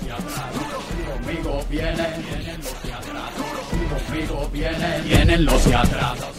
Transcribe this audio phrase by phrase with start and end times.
[0.00, 0.52] los de atrás.
[1.06, 3.32] Conmigo vienen, vienen los de atrás.
[4.06, 6.35] Conmigo vienen, vienen los de atrás.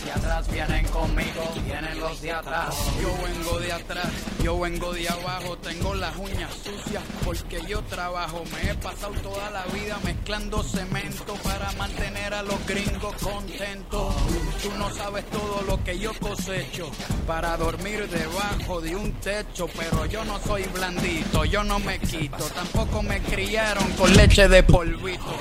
[0.58, 2.76] Vienen conmigo, vienen los de atrás.
[3.00, 4.08] Yo vengo de atrás,
[4.44, 8.44] yo vengo de abajo, tengo las uñas sucias porque yo trabajo.
[8.52, 14.16] Me he pasado toda la vida mezclando cemento para mantener a los gringos contentos.
[14.64, 16.90] Tú no sabes todo lo que yo cosecho
[17.28, 22.44] para dormir debajo de un techo, pero yo no soy blandito, yo no me quito,
[22.56, 25.38] tampoco me criaron con leche de polvito.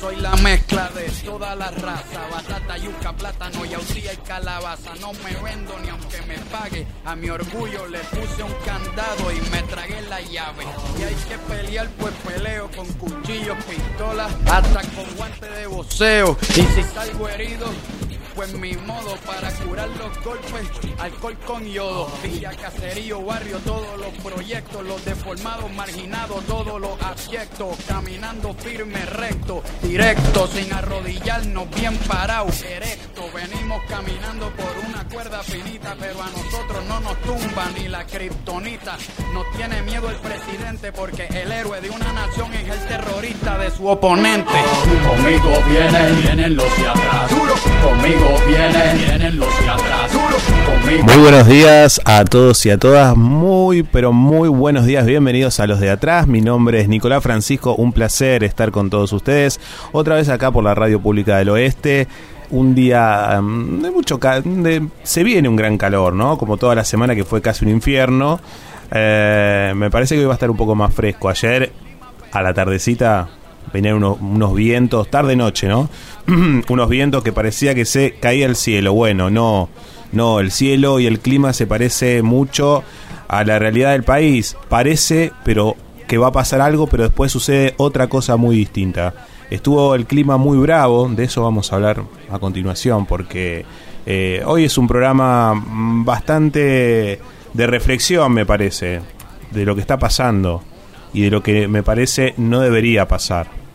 [0.00, 4.94] Soy la mezcla de toda la raza, batata, yuca, plátano, yautía y calabaza.
[5.00, 9.40] No me vendo ni aunque me pague, a mi orgullo le puse un candado y
[9.50, 10.64] me tragué la llave.
[10.98, 16.36] Y hay que pelear, pues peleo con cuchillos, pistolas, hasta con guantes de boxeo.
[16.50, 17.66] Y si salgo herido,
[18.36, 20.68] pues mi modo para curar los golpes,
[20.98, 27.78] alcohol con yodo, villa, caserío, barrio, todos los proyectos, los deformados, marginados, todos los abyectos,
[27.88, 35.96] caminando firme, recto, directo, sin arrodillarnos, bien parados, erecto, venimos caminando por una cuerda finita,
[35.98, 38.98] pero a nosotros no nos tumba ni la kriptonita,
[39.32, 43.70] nos tiene miedo el presidente porque el héroe de una nación es el terrorista de
[43.70, 44.52] su oponente.
[45.08, 47.30] Conmigo vienen, vienen los de atrás.
[47.30, 47.86] Conmigo vienen, vienen los de atrás.
[47.86, 48.25] Conmigo
[51.02, 55.66] Muy buenos días a todos y a todas, muy pero muy buenos días, bienvenidos a
[55.66, 59.60] los de atrás, mi nombre es Nicolás Francisco, un placer estar con todos ustedes,
[59.92, 62.08] otra vez acá por la Radio Pública del Oeste,
[62.50, 66.38] un día mm, de mucho, de- se viene un gran calor, ¿no?
[66.38, 68.40] Como toda la semana que fue casi un infierno,
[68.92, 71.72] Eh, me parece que hoy va a estar un poco más fresco, ayer
[72.30, 73.28] a la tardecita
[73.76, 75.90] venían unos, unos vientos, tarde-noche, ¿no?
[76.68, 78.94] unos vientos que parecía que se caía el cielo.
[78.94, 79.68] Bueno, no,
[80.12, 82.82] no, el cielo y el clima se parece mucho
[83.28, 84.56] a la realidad del país.
[84.70, 85.76] Parece, pero
[86.08, 89.12] que va a pasar algo, pero después sucede otra cosa muy distinta.
[89.50, 93.66] Estuvo el clima muy bravo, de eso vamos a hablar a continuación, porque
[94.06, 97.20] eh, hoy es un programa mm, bastante
[97.52, 99.02] de reflexión, me parece,
[99.50, 100.62] de lo que está pasando
[101.12, 103.65] y de lo que me parece no debería pasar.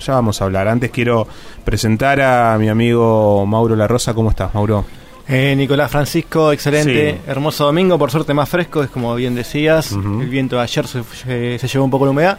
[0.00, 0.68] Ya vamos a hablar.
[0.68, 1.26] Antes quiero
[1.64, 4.14] presentar a mi amigo Mauro La Rosa.
[4.14, 4.84] ¿Cómo estás, Mauro?
[5.28, 7.20] Eh, Nicolás Francisco, excelente, Sí.
[7.26, 11.02] hermoso domingo, por suerte más fresco, es como bien decías, el viento de ayer se,
[11.26, 12.38] eh, se llevó un poco la humedad,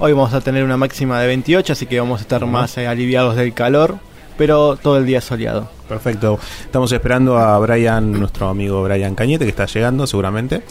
[0.00, 2.88] hoy vamos a tener una máxima de 28, así que vamos a estar más eh,
[2.88, 3.98] aliviados del calor,
[4.36, 5.68] pero todo el día soleado.
[5.88, 6.38] Perfecto.
[6.62, 10.62] Estamos esperando a Brian, nuestro amigo Brian Cañete, que está llegando seguramente.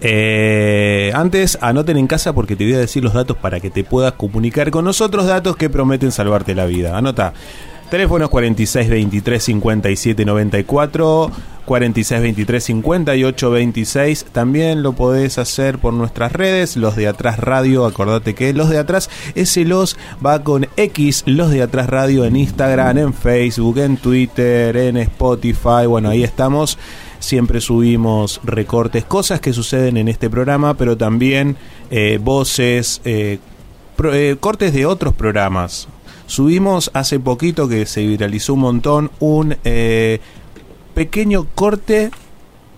[0.00, 3.84] Eh, antes, anoten en casa porque te voy a decir los datos para que te
[3.84, 6.96] puedas comunicar con nosotros, datos que prometen salvarte la vida.
[6.96, 7.34] Anota.
[7.94, 11.30] Teléfonos 4623 5794
[11.64, 18.52] 4623 5826 También lo podés hacer por nuestras redes, los de atrás radio, acordate que
[18.52, 19.96] los de atrás, ese los
[20.26, 25.86] va con X, los de atrás radio en Instagram, en Facebook, en Twitter, en Spotify,
[25.86, 26.76] bueno, ahí estamos.
[27.20, 31.56] Siempre subimos recortes, cosas que suceden en este programa, pero también
[31.92, 33.38] eh, voces, eh,
[33.94, 35.86] pro- eh, cortes de otros programas.
[36.26, 40.20] Subimos hace poquito que se viralizó un montón un eh,
[40.94, 42.10] pequeño corte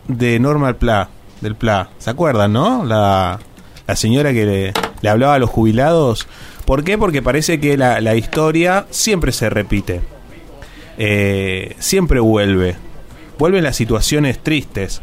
[0.09, 1.09] de Normal Pla,
[1.41, 1.91] del Pla.
[1.99, 2.84] ¿Se acuerdan, no?
[2.84, 3.39] La,
[3.87, 6.27] la señora que le, hablaba a los jubilados.
[6.65, 6.99] ¿Por qué?
[6.99, 10.01] Porque parece que la, la historia siempre se repite.
[10.99, 12.77] Eh, siempre vuelve.
[13.39, 15.03] Vuelven las situaciones tristes.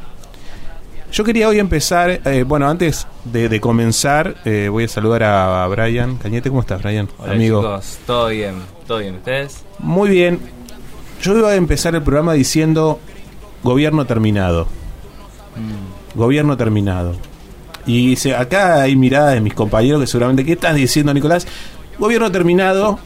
[1.13, 5.63] Yo quería hoy empezar, eh, bueno, antes de, de comenzar, eh, voy a saludar a,
[5.63, 6.50] a Brian Cañete.
[6.50, 7.07] ¿Cómo estás, Brian?
[7.19, 7.62] Hola Amigo.
[7.62, 8.56] chicos, todo bien,
[8.88, 9.16] todo bien.
[9.18, 9.63] ¿Ustedes?
[9.78, 10.40] Muy bien.
[11.22, 13.00] Yo iba a empezar el programa diciendo
[13.63, 14.66] gobierno terminado.
[16.16, 17.13] Gobierno terminado.
[17.85, 21.45] Y se- acá hay miradas de mis compañeros que seguramente, ¿qué estás diciendo, Nicolás?
[22.00, 22.97] Gobierno terminado,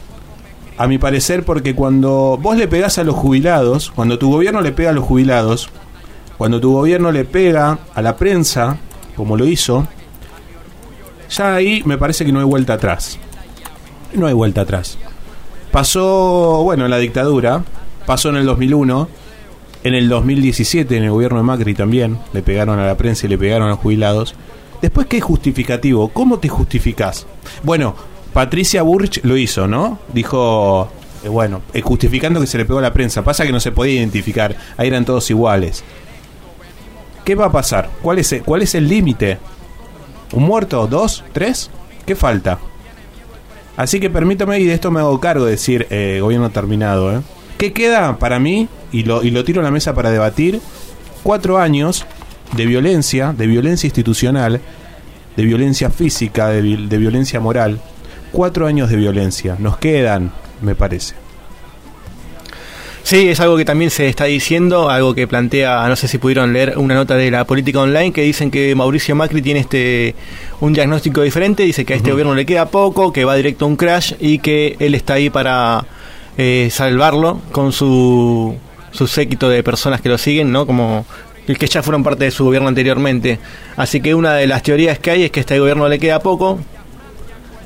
[0.78, 4.72] a mi parecer, porque cuando vos le pegás a los jubilados, cuando tu gobierno le
[4.72, 5.68] pega a los jubilados,
[6.38, 8.78] cuando tu gobierno le pega a la prensa,
[9.16, 9.86] como lo hizo,
[11.28, 13.18] ya ahí me parece que no hay vuelta atrás.
[14.14, 14.96] No hay vuelta atrás.
[15.72, 17.64] Pasó, bueno, en la dictadura,
[18.06, 19.08] pasó en el 2001,
[19.84, 23.28] en el 2017, en el gobierno de Macri también, le pegaron a la prensa y
[23.28, 24.34] le pegaron a los jubilados.
[24.80, 26.08] Después, ¿qué justificativo?
[26.08, 27.26] ¿Cómo te justificás?
[27.64, 27.96] Bueno,
[28.32, 29.98] Patricia Burrich lo hizo, ¿no?
[30.14, 30.88] Dijo,
[31.24, 33.22] eh, bueno, eh, justificando que se le pegó a la prensa.
[33.24, 35.84] Pasa que no se podía identificar, ahí eran todos iguales.
[37.28, 37.90] ¿Qué va a pasar?
[38.00, 39.36] ¿Cuál es el, cuál es el límite?
[40.32, 40.86] ¿Un muerto?
[40.86, 41.22] ¿Dos?
[41.34, 41.68] ¿Tres?
[42.06, 42.58] ¿Qué falta?
[43.76, 47.14] Así que permítame, y de esto me hago cargo de decir eh, gobierno terminado.
[47.14, 47.20] ¿eh?
[47.58, 48.66] ¿Qué queda para mí?
[48.92, 50.62] Y lo, y lo tiro a la mesa para debatir.
[51.22, 52.06] Cuatro años
[52.56, 54.62] de violencia, de violencia institucional,
[55.36, 57.78] de violencia física, de, de violencia moral,
[58.32, 59.56] cuatro años de violencia.
[59.58, 60.32] Nos quedan,
[60.62, 61.14] me parece.
[63.08, 66.52] Sí, es algo que también se está diciendo, algo que plantea, no sé si pudieron
[66.52, 70.14] leer una nota de la política online que dicen que Mauricio Macri tiene este
[70.60, 73.68] un diagnóstico diferente, dice que a este gobierno le queda poco, que va directo a
[73.68, 75.86] un crash y que él está ahí para
[76.36, 78.54] eh, salvarlo con su,
[78.90, 80.66] su séquito de personas que lo siguen, ¿no?
[80.66, 81.06] Como
[81.46, 83.38] el que ya fueron parte de su gobierno anteriormente.
[83.78, 86.20] Así que una de las teorías que hay es que a este gobierno le queda
[86.20, 86.58] poco,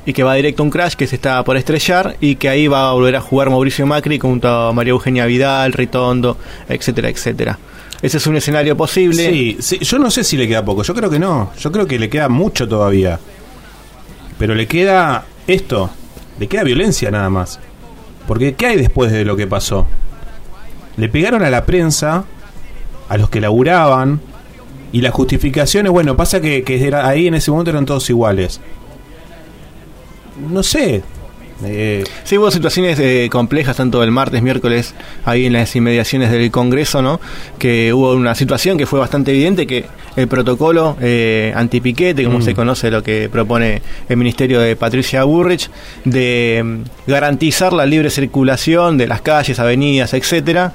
[0.05, 2.67] y que va directo a un crash que se está por estrellar y que ahí
[2.67, 7.57] va a volver a jugar Mauricio Macri junto a María Eugenia Vidal, Ritondo, etcétera, etcétera.
[8.01, 9.29] Ese es un escenario posible.
[9.29, 11.87] Sí, sí, yo no sé si le queda poco, yo creo que no, yo creo
[11.87, 13.19] que le queda mucho todavía.
[14.37, 15.89] Pero le queda esto,
[16.37, 17.59] le queda violencia nada más.
[18.27, 19.87] Porque ¿qué hay después de lo que pasó?
[20.97, 22.25] Le pegaron a la prensa,
[23.07, 24.19] a los que laburaban,
[24.91, 28.61] y las justificaciones, bueno, pasa que, que era, ahí en ese momento eran todos iguales
[30.37, 31.03] no sé.
[31.65, 34.93] Eh, sí, hubo situaciones eh, complejas tanto el martes, miércoles,
[35.23, 37.21] ahí en las inmediaciones del Congreso, ¿no?
[37.57, 39.85] Que hubo una situación que fue bastante evidente, que
[40.15, 42.43] el protocolo eh, antipiquete, como mm.
[42.43, 45.69] se conoce lo que propone el Ministerio de Patricia Burrich,
[46.05, 50.73] de mm, garantizar la libre circulación de las calles, avenidas, etcétera,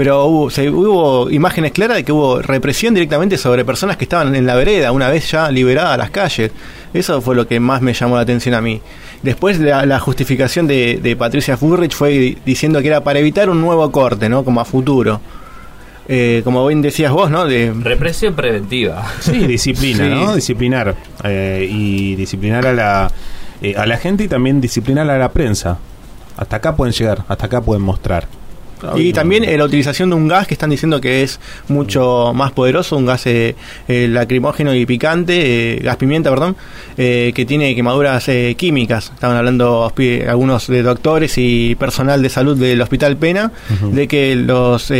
[0.00, 4.46] pero hubo, hubo imágenes claras de que hubo represión directamente sobre personas que estaban en
[4.46, 6.52] la vereda, una vez ya liberadas a las calles.
[6.94, 8.80] Eso fue lo que más me llamó la atención a mí.
[9.22, 14.30] Después la, justificación de, Patricia Burrich fue diciendo que era para evitar un nuevo corte,
[14.30, 14.42] ¿no?
[14.42, 15.20] Como a futuro.
[16.08, 17.44] Eh, como bien decías vos, ¿no?
[17.44, 17.70] De...
[17.70, 19.06] Represión preventiva.
[19.20, 20.34] Sí, disciplina, ¿no?
[20.34, 20.96] Disciplinar.
[21.24, 23.12] Eh, y disciplinar a la,
[23.60, 25.76] eh, a la gente y también disciplinar a la prensa.
[26.38, 28.39] Hasta acá pueden llegar, hasta acá pueden mostrar.
[28.96, 32.52] Y también eh, la utilización de un gas que están diciendo que es mucho más
[32.52, 33.54] poderoso, un gas eh,
[33.88, 36.56] eh, lacrimógeno y picante, gas pimienta, perdón,
[36.96, 39.10] que tiene quemaduras químicas.
[39.14, 39.92] Estaban hablando
[40.28, 43.52] algunos de doctores y personal de salud del Hospital Pena
[43.92, 44.92] de que los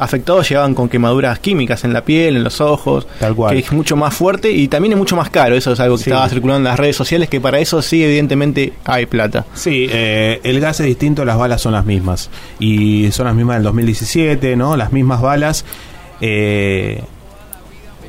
[0.00, 3.06] afectados llegaban con quemaduras químicas en la piel, en los ojos,
[3.50, 5.54] que es mucho más fuerte y también es mucho más caro.
[5.54, 8.72] Eso es algo que estaba circulando en las redes sociales, que para eso sí, evidentemente,
[8.84, 9.46] hay plata.
[9.54, 12.30] Sí, el gas es distinto, las balas son las mismas.
[12.58, 14.76] Y son las mismas del 2017, ¿no?
[14.76, 15.64] Las mismas balas.
[16.20, 17.02] Eh,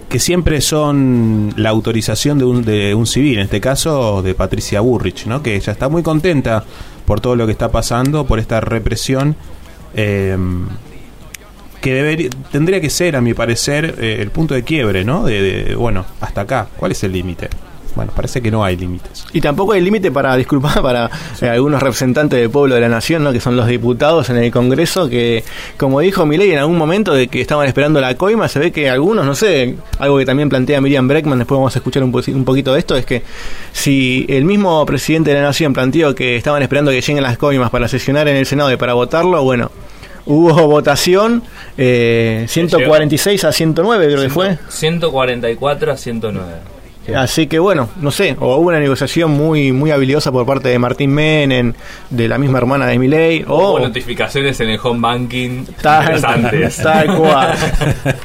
[0.10, 4.82] que siempre son la autorización de un, de un civil, en este caso de Patricia
[4.82, 5.42] Burrich, ¿no?
[5.42, 6.66] que ella está muy contenta
[7.06, 9.38] por todo lo que está pasando, por esta represión,
[9.94, 10.38] eh,
[11.82, 15.26] que debería, tendría que ser, a mi parecer, eh, el punto de quiebre, ¿no?
[15.26, 17.50] de, bueno, hasta acá, ¿cuál es el límite?
[17.96, 19.26] bueno, parece que no hay límites.
[19.34, 21.10] Y tampoco hay límite para, disculpar, para
[21.42, 23.32] eh, algunos representantes del pueblo de la nación, ¿no?
[23.32, 25.44] que son los diputados en el Congreso, que
[25.78, 28.90] como dijo Milei en algún momento de que estaban esperando la coima, se ve que
[28.90, 32.46] algunos, no sé, algo que también plantea Miriam Breckman, después vamos a escuchar un, un
[32.46, 33.24] poquito de esto, es que
[33.72, 37.70] si el mismo presidente de la nación planteó que estaban esperando que lleguen las coimas
[37.70, 39.72] para sesionar en el Senado y para votarlo, bueno,
[40.26, 41.44] hubo votación
[41.78, 44.58] eh, 146 a 109 creo que fue.
[44.70, 46.81] 144 a 109
[47.16, 50.78] Así que bueno, no sé, o hubo una negociación muy muy habilidosa por parte de
[50.78, 51.74] Martín Menem,
[52.12, 57.58] de la misma hermana de Milei, o notificaciones en el home banking tal, tal cual.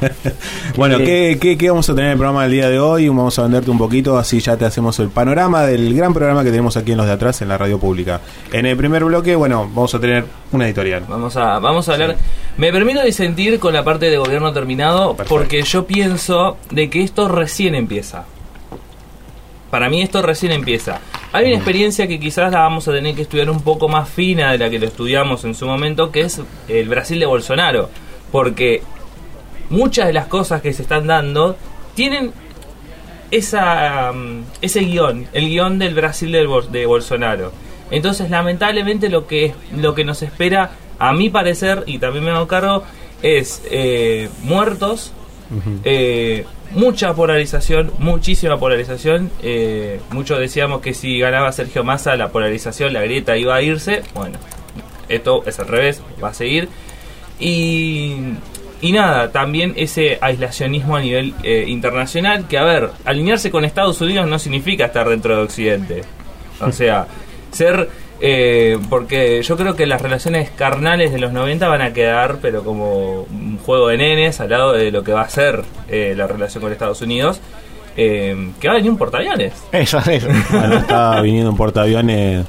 [0.77, 3.07] bueno, ¿qué, qué, vamos a tener en el programa del día de hoy?
[3.07, 6.51] Vamos a venderte un poquito, así ya te hacemos el panorama del gran programa que
[6.51, 8.21] tenemos aquí en los de atrás en la radio pública.
[8.53, 11.03] En el primer bloque, bueno, vamos a tener una editorial.
[11.09, 12.15] Vamos a, vamos a hablar.
[12.57, 17.27] Me permito disentir con la parte de gobierno terminado porque yo pienso de que esto
[17.27, 18.25] recién empieza
[19.69, 21.01] para mí esto recién empieza.
[21.33, 24.51] Hay una experiencia que quizás la vamos a tener que estudiar un poco más fina
[24.51, 27.89] de la que lo estudiamos en su momento, que es el Brasil de Bolsonaro.
[28.31, 28.81] Porque
[29.69, 31.57] muchas de las cosas que se están dando
[31.95, 32.31] tienen
[33.31, 37.51] esa, um, ese guion, el guion del Brasil de, de Bolsonaro.
[37.91, 42.47] Entonces, lamentablemente, lo que, lo que nos espera, a mi parecer, y también me hago
[42.47, 42.83] cargo,
[43.21, 45.13] es eh, muertos,
[46.71, 49.31] mucha polarización, muchísima polarización.
[49.41, 54.03] Eh, muchos decíamos que si ganaba Sergio Massa, la polarización, la grieta iba a irse.
[54.13, 54.37] Bueno,
[55.09, 56.69] esto es al revés, va a seguir.
[57.39, 58.15] Y,
[58.81, 64.01] y nada, también ese aislacionismo a nivel eh, internacional, que a ver, alinearse con Estados
[64.01, 66.03] Unidos no significa estar dentro de Occidente.
[66.59, 67.07] O sea,
[67.51, 72.39] ser eh, porque yo creo que las relaciones carnales de los 90 van a quedar,
[72.41, 76.13] pero como un juego de nenes al lado de lo que va a ser eh,
[76.15, 77.39] la relación con Estados Unidos.
[77.99, 79.53] Eh, que va a venir un portaaviones.
[79.71, 80.27] Eso, eso.
[80.51, 82.45] Bueno, está viniendo un portaaviones.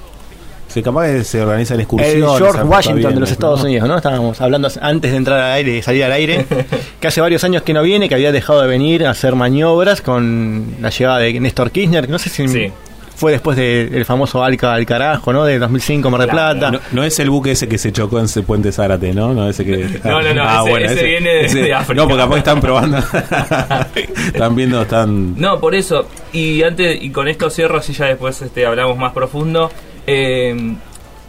[0.69, 2.17] Se capaz que se organiza la excursión.
[2.17, 3.97] El George Washington de los Estados Unidos, ¿no?
[3.97, 6.45] Estábamos hablando antes de entrar al aire y salir al aire,
[7.01, 10.03] que hace varios años que no viene, que había dejado de venir a hacer maniobras
[10.03, 12.71] con la llegada de Néstor Kirchner, no sé si sí
[13.19, 15.45] fue después del famoso Alca al carajo, ¿no?
[15.45, 16.71] De 2005, Mar del Claro, Plata.
[16.73, 19.35] No, no es el buque ese que se chocó en ese puente Zárate, ¿no?
[19.35, 20.01] No, ese que...
[20.05, 22.01] No, no, no, ese- ese viene de África.
[22.01, 22.99] No, porque capaz están probando.
[24.27, 25.35] están viendo, están...
[25.39, 26.07] No, por eso.
[26.33, 29.71] Y antes y con esto cierro, así ya después este, hablamos más profundo.
[30.07, 30.77] Eh,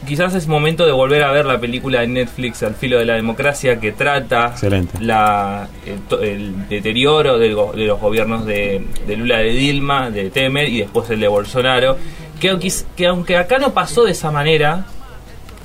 [0.08, 3.16] quizás es momento de volver a ver la película de Netflix Al filo de la
[3.16, 4.98] democracia que trata Excelente.
[5.02, 10.70] la, el, el deterioro del de los gobiernos de, de Lula de Dilma, de Temer
[10.70, 11.98] y después el de Bolsonaro.
[12.40, 14.86] Que, aunque- que aunque acá no pasó de esa manera,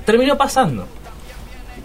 [0.04, 0.86] terminó pasando.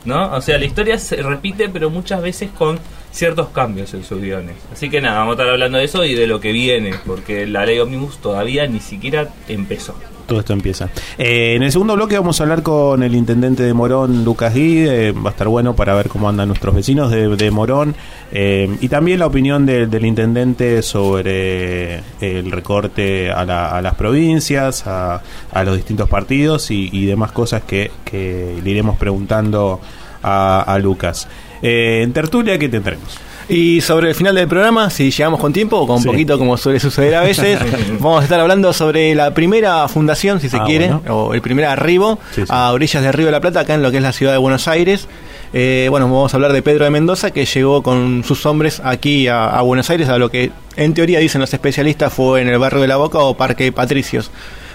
[0.06, 0.34] ¿No?
[0.34, 2.80] O sea, la historia se repite, pero muchas veces con
[3.12, 4.56] ciertos cambios en sus guiones.
[4.72, 7.46] Así que nada, vamos a estar hablando de eso y de lo que viene, porque
[7.46, 9.94] la ley Omnibus todavía ni siquiera empezó.
[10.30, 10.90] Todo esto empieza.
[11.18, 14.88] Eh, en el segundo bloque vamos a hablar con el intendente de Morón, Lucas Gui.
[14.88, 17.96] eh, va a estar bueno para ver cómo andan nuestros vecinos de, de Morón.
[18.32, 23.96] eh, y también la opinión de- del intendente sobre el recorte a, la- a las
[23.96, 25.22] provincias, a,
[25.52, 29.82] a los distintos partidos y, demás cosas que, que le iremos preguntando
[30.22, 31.28] a, a Lucas.
[31.62, 33.18] Eh, en tertulia, ¿qué tendremos?
[33.50, 36.08] Y sobre el final del programa, si llegamos con tiempo o con Sí.
[36.08, 37.60] poquito, como suele suceder a veces,
[38.00, 41.16] vamos a estar hablando sobre la primera fundación, si se Ah, quiere, bueno.
[41.16, 42.48] o el primer arribo Sí, sí.
[42.48, 44.38] a orillas del Río de la Plata, acá en lo que es la ciudad de
[44.38, 45.08] Buenos Aires.
[45.52, 49.28] Eh, bueno, vamos a hablar de Pedro de Mendoza, que llegó con sus hombres aquí
[49.28, 52.60] a, a Buenos Aires, a lo que en teoría dicen los especialistas fue en el
[52.60, 54.30] barrio de la Boca o Parque Patricios.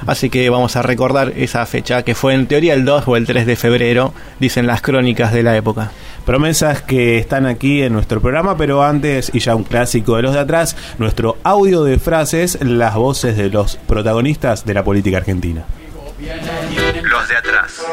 [0.05, 3.25] Así que vamos a recordar esa fecha, que fue en teoría el 2 o el
[3.25, 5.93] 3 de febrero, dicen las crónicas de la época.
[6.25, 10.33] Promesas que están aquí en nuestro programa, pero antes, y ya un clásico de los
[10.33, 15.65] de atrás, nuestro audio de frases, las voces de los protagonistas de la política argentina.
[16.19, 17.85] Los de atrás.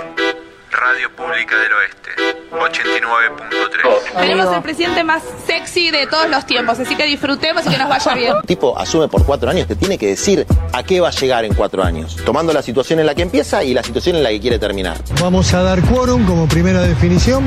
[0.71, 2.11] Radio Pública del Oeste.
[2.51, 4.19] 89.3.
[4.19, 7.89] Tenemos el presidente más sexy de todos los tiempos, así que disfrutemos y que nos
[7.89, 8.33] vaya bien.
[8.37, 11.45] El tipo asume por cuatro años, te tiene que decir a qué va a llegar
[11.45, 14.29] en cuatro años, tomando la situación en la que empieza y la situación en la
[14.29, 14.97] que quiere terminar.
[15.21, 17.43] Vamos a dar quórum como primera definición,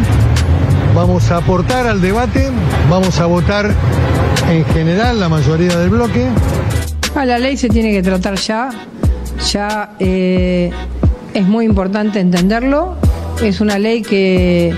[0.95, 2.51] vamos a aportar al debate,
[2.89, 3.71] vamos a votar
[4.49, 6.29] en general la mayoría del bloque.
[7.15, 8.71] Ah, la ley se tiene que tratar ya,
[9.53, 10.71] ya eh,
[11.33, 12.97] es muy importante entenderlo,
[13.43, 14.75] es una ley que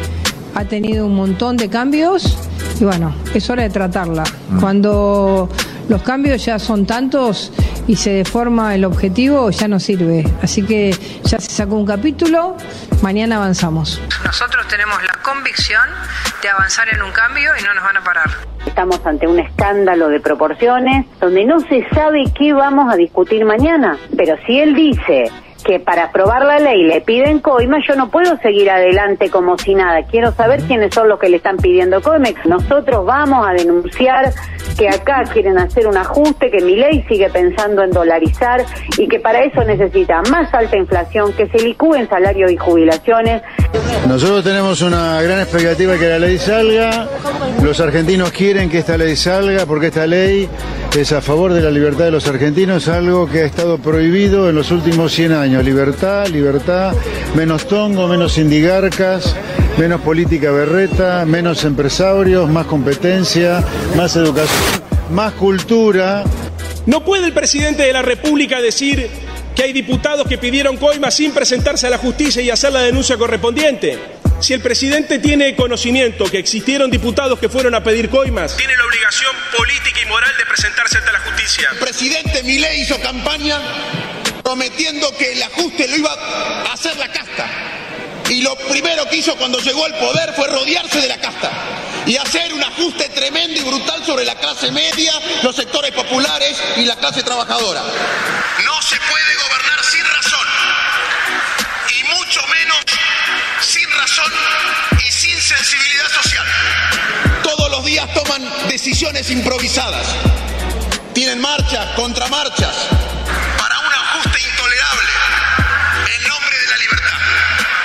[0.55, 2.39] ha tenido un montón de cambios
[2.81, 4.25] y bueno, es hora de tratarla.
[4.59, 5.49] Cuando
[5.89, 7.53] los cambios ya son tantos
[7.87, 10.25] y se deforma el objetivo, ya no sirve.
[10.43, 10.91] Así que
[11.25, 12.57] ya se sacó un capítulo,
[13.03, 14.01] mañana avanzamos.
[14.25, 15.83] Nosotros tenemos la convicción
[16.43, 18.31] de avanzar en un cambio y no nos van a parar.
[18.67, 23.97] Estamos ante un escándalo de proporciones donde no se sabe qué vamos a discutir mañana.
[24.17, 25.31] Pero si él dice
[25.67, 29.75] que para aprobar la ley le piden coima, yo no puedo seguir adelante como si
[29.75, 30.05] nada.
[30.05, 32.29] Quiero saber quiénes son los que le están pidiendo coima.
[32.45, 34.33] Nosotros vamos a denunciar
[34.79, 38.65] que acá quieren hacer un ajuste, que mi ley sigue pensando en dolarizar
[38.97, 43.43] y que para eso necesita más alta inflación, que se licúen salarios y jubilaciones.
[44.07, 47.09] Nosotros tenemos una gran expectativa de que la ley salga.
[47.63, 50.49] Los argentinos quieren que esta ley salga porque esta ley
[50.95, 54.55] es a favor de la libertad de los argentinos, algo que ha estado prohibido en
[54.55, 55.65] los últimos 100 años.
[55.65, 56.95] Libertad, libertad,
[57.35, 59.37] menos tongo, menos indigarcas,
[59.79, 63.63] menos política berreta, menos empresarios, más competencia,
[63.95, 66.25] más educación, más cultura.
[66.87, 69.09] No puede el presidente de la República decir
[69.55, 73.17] que hay diputados que pidieron coima sin presentarse a la justicia y hacer la denuncia
[73.17, 74.16] correspondiente.
[74.41, 78.85] Si el presidente tiene conocimiento que existieron diputados que fueron a pedir coimas, tiene la
[78.85, 81.71] obligación política y moral de presentarse ante la justicia.
[81.73, 83.59] El presidente Milei hizo campaña
[84.43, 87.49] prometiendo que el ajuste lo iba a hacer la casta.
[88.29, 91.51] Y lo primero que hizo cuando llegó al poder fue rodearse de la casta
[92.07, 95.13] y hacer un ajuste tremendo y brutal sobre la clase media,
[95.43, 97.83] los sectores populares y la clase trabajadora.
[98.65, 100.47] No se puede gobernar sin razón
[101.89, 102.85] y mucho menos
[104.17, 104.33] razón
[104.99, 106.47] y sin sensibilidad social.
[107.43, 110.07] Todos los días toman decisiones improvisadas.
[111.13, 112.89] Tienen marchas, contramarchas,
[113.59, 115.11] para un ajuste intolerable
[116.15, 117.19] en nombre de la libertad.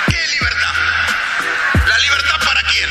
[0.08, 0.74] ¿Qué libertad?
[1.88, 2.88] ¿La libertad para quién?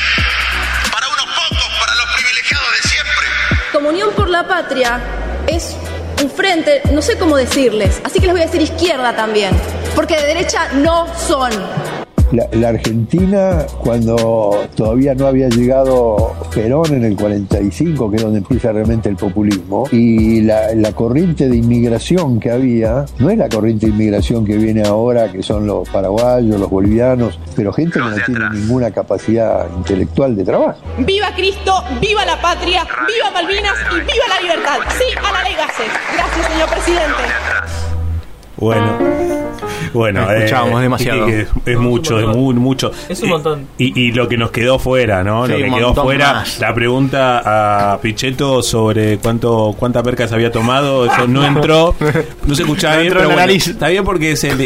[0.92, 3.26] ¿Para unos pocos, para los privilegiados de siempre?
[3.72, 5.00] Comunión por la Patria
[5.46, 5.76] es
[6.22, 9.50] un frente, no sé cómo decirles, así que les voy a decir izquierda también,
[9.94, 11.91] porque de derecha no son.
[12.32, 18.38] La, la, Argentina, cuando todavía no había llegado Perón en el 45, que es donde
[18.38, 23.48] empieza realmente el populismo, y la, la, corriente de inmigración que había, no es la
[23.50, 28.04] corriente de inmigración que viene ahora, que son los paraguayos, los bolivianos, pero gente que
[28.04, 30.80] no tiene ninguna capacidad intelectual de trabajo.
[30.98, 31.84] ¡Viva Cristo!
[32.00, 32.84] ¡Viva la patria!
[33.06, 33.74] ¡Viva Malvinas!
[33.90, 34.78] ¡Y viva la libertad!
[34.96, 35.92] ¡Sí a la ley Gases!
[36.14, 37.22] Gracias, señor presidente.
[38.56, 39.41] Bueno.
[39.92, 41.28] Bueno, Escuchábamos eh, demasiado.
[41.28, 42.90] Es, es mucho, es muy, mucho.
[43.08, 43.66] Es un montón.
[43.78, 45.46] Y, y lo que nos quedó fuera, ¿no?
[45.46, 46.58] Sí, lo que quedó fuera, más.
[46.60, 51.94] la pregunta a Pichetto sobre cuánto cuánta perca se había tomado, eso no entró,
[52.46, 53.68] no se escuchaba No bien, entró pero en la bueno, nariz.
[53.68, 54.58] está bien porque es el...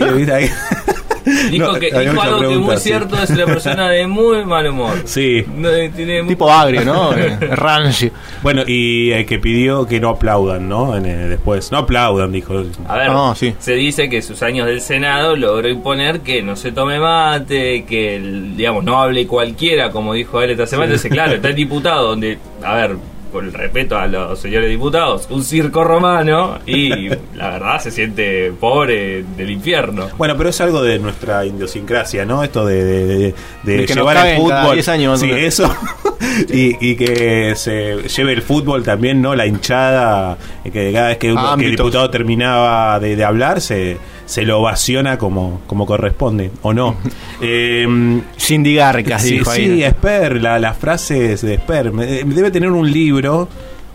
[1.50, 2.82] Dijo, No, que, dijo algo que es muy sí.
[2.84, 5.02] cierto, es una persona de muy mal humor.
[5.04, 5.44] Sí.
[5.56, 7.12] No, eh, tiene Tipo agrio, ¿no?
[7.16, 8.10] Eh, Rancio.
[8.42, 10.96] Bueno, y eh, que pidió que no aplaudan, ¿no?
[10.96, 12.62] En, eh, después, no aplaudan, dijo.
[12.86, 13.54] A ver, sí.
[13.58, 18.16] se dice que sus años del Senado logró imponer que no se tome mate, que,
[18.16, 20.86] el- digamos, no hable cualquiera, como dijo él esta semana.
[20.86, 22.96] Entonces, claro, está el diputado donde, a ver,
[23.36, 28.50] por el respeto a los señores diputados, un circo romano y la verdad se siente
[28.58, 30.08] pobre del infierno.
[30.16, 32.42] Bueno, pero es algo de nuestra idiosincrasia, ¿no?
[32.42, 34.72] Esto de, de, de- de De que nos llevar el fútbol.
[34.72, 35.70] 10 años, sí, eso.
[36.48, 39.34] y, y que se lleve el fútbol también, ¿no?
[39.34, 41.76] La hinchada, eh, que cada vez que, uno- que el Ámbitos.
[41.76, 46.96] diputado terminaba de, de hablar, se, se lo ovaciona como, como corresponde, ¿o no?
[47.40, 49.64] eh, Cindy Garcas, Sí, dijo ahí.
[49.66, 51.92] sí, Esper, la- las frases de Esper.
[51.92, 53.48] Me- Debe tener un libro.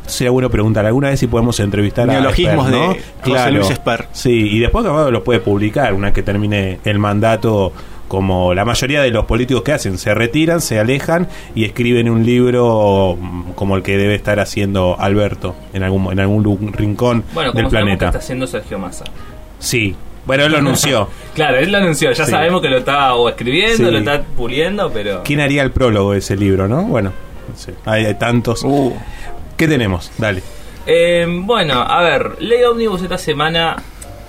[0.08, 2.94] Sería bueno preguntar alguna vez si podemos entrevistar a Neologismos Esper, ¿no?
[2.94, 4.08] de José Luis Esper.
[4.12, 7.72] Sí, y después capaz lo puede publicar una vez que termine el mandato.
[8.08, 12.26] Como la mayoría de los políticos que hacen, se retiran, se alejan y escriben un
[12.26, 17.54] libro mm, como el que debe estar haciendo Alberto en algún en algún rincón Bueno,
[17.54, 18.06] del como que planeta.
[18.08, 19.06] está haciendo Sergio Massa.
[19.60, 21.08] Sí, bueno, él lo anunció.
[21.34, 22.32] Claro, él lo anunció, ya Sí.
[22.32, 23.92] sabemos que lo está o escribiendo, Sí.
[23.92, 25.24] lo está puliendo, pero...
[25.24, 26.84] ¿Quién haría el prólogo de ese libro, no?
[26.84, 27.13] Bueno,
[27.50, 28.63] no sé, hay, hay tantos.
[28.63, 28.94] Uh.
[29.56, 30.12] ¿Qué tenemos?
[30.18, 30.44] Dale.
[30.86, 33.78] Eh, bueno, a ver, Ley Omnibus esta semana,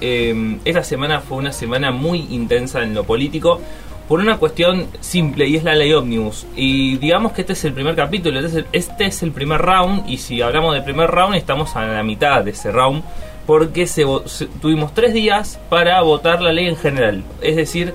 [0.01, 3.61] eh, esta semana fue una semana muy intensa en lo político
[4.07, 6.47] por una cuestión simple y es la Ley Omnibus.
[6.55, 9.61] Y digamos que este es el primer capítulo, este es el, este es el primer
[9.61, 13.03] round y si hablamos del primer round estamos a la mitad de ese round
[13.47, 17.23] porque se se- tuvimos tres días para votar la ley en general.
[17.41, 17.95] Es decir,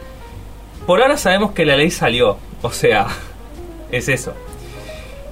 [0.86, 3.08] por ahora sabemos que la ley salió, o sea,
[3.92, 4.34] es eso.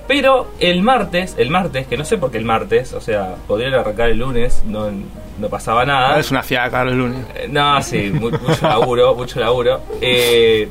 [0.08, 3.74] Pero el martes, el martes, que no sé por qué el martes, o sea, podrían
[3.74, 4.92] arrancar el lunes, no,
[5.40, 6.20] no pasaba nada.
[6.20, 7.26] Es una fiaca el lunes.
[7.36, 9.82] Eh, No, sí, mu- mucho laburo, mucho laburo.
[10.02, 10.70] Eh,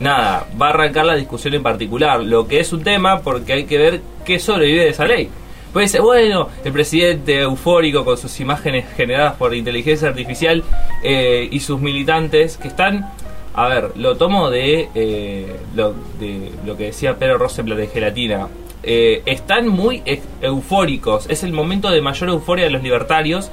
[0.00, 3.64] nada, va a arrancar la discusión en particular, lo que es un tema porque hay
[3.66, 5.30] que ver qué sobrevive de esa ley.
[5.72, 10.62] Puede ser, bueno, el presidente eufórico con sus imágenes generadas por inteligencia artificial
[11.02, 13.10] eh, y sus militantes que están,
[13.54, 18.48] a ver, lo tomo de, eh, lo, de lo que decía Pedro Rosenblatt de Gelatina.
[18.82, 23.50] Eh, están muy e- eufóricos, es el momento de mayor euforia de los libertarios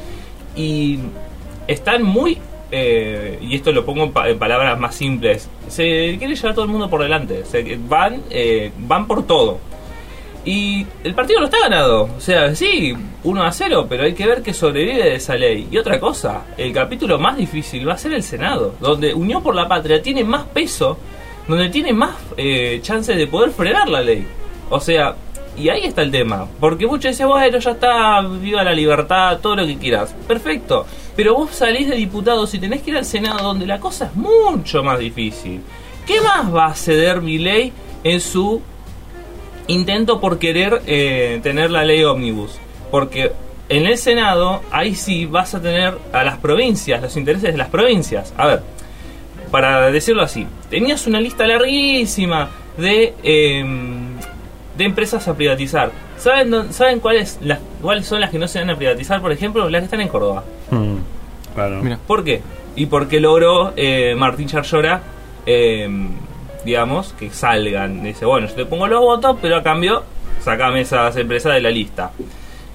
[0.55, 0.99] y
[1.67, 2.37] están muy,
[2.71, 6.55] eh, y esto lo pongo en, pa- en palabras más simples, se quiere llevar a
[6.55, 9.59] todo el mundo por delante, se, van, eh, van por todo.
[10.45, 14.25] Y el partido no está ganado, o sea, sí, 1 a 0, pero hay que
[14.25, 15.67] ver que sobrevive de esa ley.
[15.69, 19.53] Y otra cosa, el capítulo más difícil va a ser el Senado, donde Unión por
[19.53, 20.97] la Patria tiene más peso,
[21.47, 24.25] donde tiene más eh, chances de poder frenar la ley.
[24.69, 25.15] O sea,
[25.57, 26.47] y ahí está el tema.
[26.59, 30.15] Porque muchos dicen, bueno, ya está, viva la libertad, todo lo que quieras.
[30.27, 30.85] Perfecto.
[31.15, 34.15] Pero vos salís de diputados y tenés que ir al Senado donde la cosa es
[34.15, 35.61] mucho más difícil.
[36.07, 37.73] ¿Qué más va a ceder mi ley
[38.03, 38.61] en su
[39.69, 42.59] intento por querer eh, tener la ley ómnibus?
[42.91, 43.31] Porque
[43.69, 47.69] en el Senado, ahí sí vas a tener a las provincias, los intereses de las
[47.69, 48.33] provincias.
[48.35, 48.61] A ver,
[49.51, 53.63] para decirlo así, tenías una lista larguísima de, eh,
[54.77, 55.91] de empresas a privatizar.
[56.17, 59.21] ¿Saben, ¿saben cuáles, las, cuáles son las que no se van a privatizar?
[59.21, 60.43] Por ejemplo, las que están en Córdoba.
[60.71, 60.95] Mm,
[61.53, 61.81] claro.
[62.07, 62.41] ¿Por qué?
[62.75, 65.01] Y porque logró eh, Martín Charllora,
[65.45, 65.87] eh,
[66.65, 68.03] digamos, que salgan.
[68.03, 70.03] Dice, bueno, yo te pongo los votos, pero a cambio,
[70.41, 72.11] sacame esas empresas de la lista.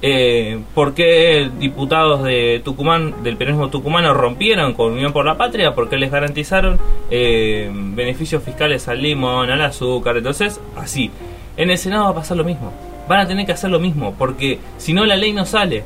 [0.06, 5.74] Eh, ¿Por qué diputados de Tucumán, del peronismo tucumano, rompieron con Unión por la Patria?
[5.74, 6.78] Porque les garantizaron
[7.10, 10.18] eh, beneficios fiscales al limón, al azúcar.
[10.18, 11.10] Entonces, así.
[11.56, 12.70] En el Senado va a pasar lo mismo.
[13.08, 15.84] Van a tener que hacer lo mismo, porque si no la ley no sale.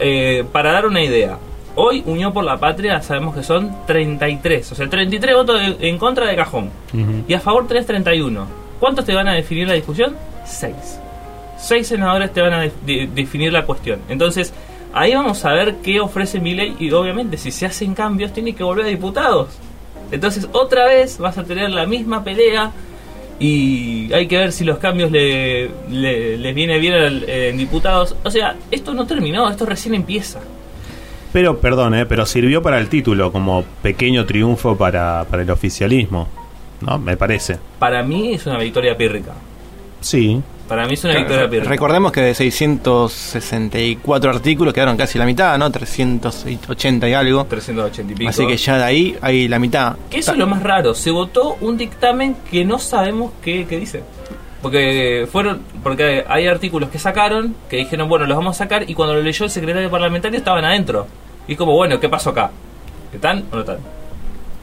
[0.00, 1.38] Eh, para dar una idea,
[1.76, 5.98] hoy Unión por la Patria sabemos que son 33, o sea, 33 votos de- en
[5.98, 6.70] contra de cajón.
[7.28, 8.46] Y a favor tenés 31.
[8.80, 10.14] ¿Cuántos te van a definir la discusión?
[10.44, 10.74] 6.
[11.58, 14.00] 6 senadores te van a de- de- definir la cuestión.
[14.08, 14.52] Entonces,
[14.92, 18.54] ahí vamos a ver qué ofrece mi ley y obviamente si se hacen cambios tiene
[18.54, 19.48] que volver a diputados.
[20.12, 22.70] Entonces, otra vez vas a tener la misma pelea
[23.40, 28.14] y hay que ver si los cambios le, le- les viene bien en diputados.
[28.24, 30.40] O sea, esto no terminó, esto recién empieza.
[31.34, 36.28] Pero, perdón, eh, pero sirvió para el título como pequeño triunfo para, para el oficialismo.
[36.80, 36.96] ¿No?
[37.00, 37.58] Me parece.
[37.80, 39.32] Para mí es una victoria pírrica.
[40.00, 41.68] Sí, Para mí es una victoria pírrica.
[41.68, 45.68] Recordemos que de 664 artículos quedaron casi la mitad, ¿no?
[45.72, 47.44] 380 y algo.
[47.46, 48.30] 380 y pico.
[48.30, 49.96] Así que ya de ahí hay la mitad.
[50.08, 50.94] Que eso es lo más raro.
[50.94, 54.04] Se votó un dictamen que no sabemos qué, qué dice.
[54.62, 58.94] Porque fueron, porque hay artículos que sacaron, que dijeron, bueno, los vamos a sacar, y
[58.94, 61.08] cuando lo leyó el secretario parlamentario estaban adentro.
[61.46, 62.50] Y como, bueno, ¿qué pasó acá?
[63.12, 63.78] ¿Están o no están?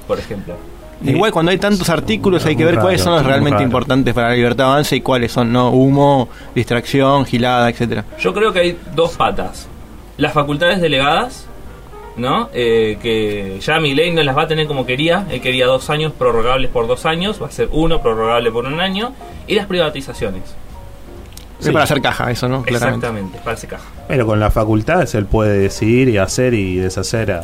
[0.07, 0.55] Por ejemplo.
[1.03, 3.65] Igual cuando hay tantos artículos hay que ver cuáles son los realmente raro.
[3.65, 8.05] importantes para la libertad de avance y cuáles son no humo, distracción, gilada, etcétera.
[8.19, 9.67] Yo creo que hay dos patas.
[10.17, 11.47] Las facultades delegadas,
[12.17, 12.49] ¿no?
[12.53, 15.25] Eh, que ya mi ley no las va a tener como quería.
[15.31, 18.79] Él quería dos años prorrogables por dos años, va a ser uno prorrogable por un
[18.79, 19.13] año.
[19.47, 20.43] Y las privatizaciones.
[21.61, 22.63] Es para hacer caja eso, ¿no?
[22.63, 23.05] Claramente.
[23.07, 23.83] Exactamente, para hacer caja.
[24.07, 27.41] Pero con las facultades él puede decidir y hacer y deshacer a,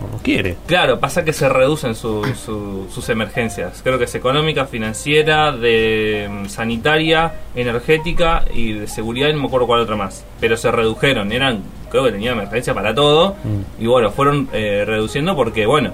[0.00, 0.56] como quiere.
[0.66, 3.80] Claro, pasa que se reducen su- su- sus emergencias.
[3.82, 9.46] Creo que es económica, financiera, de mm, sanitaria, energética y de seguridad, y no me
[9.46, 10.24] acuerdo cuál otra más.
[10.40, 13.36] Pero se redujeron, eran, creo que tenía emergencia para todo.
[13.78, 15.92] Y bueno, fueron eh, reduciendo porque, bueno,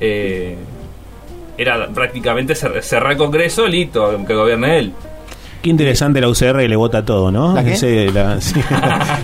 [0.00, 0.56] eh,
[1.58, 4.92] era prácticamente cer- cerrar el Congreso, listo, que gobierne él.
[5.66, 7.52] Qué interesante la UCR que le vota todo, ¿no?
[7.52, 7.72] ¿La qué?
[7.72, 8.54] Ese, la- sí,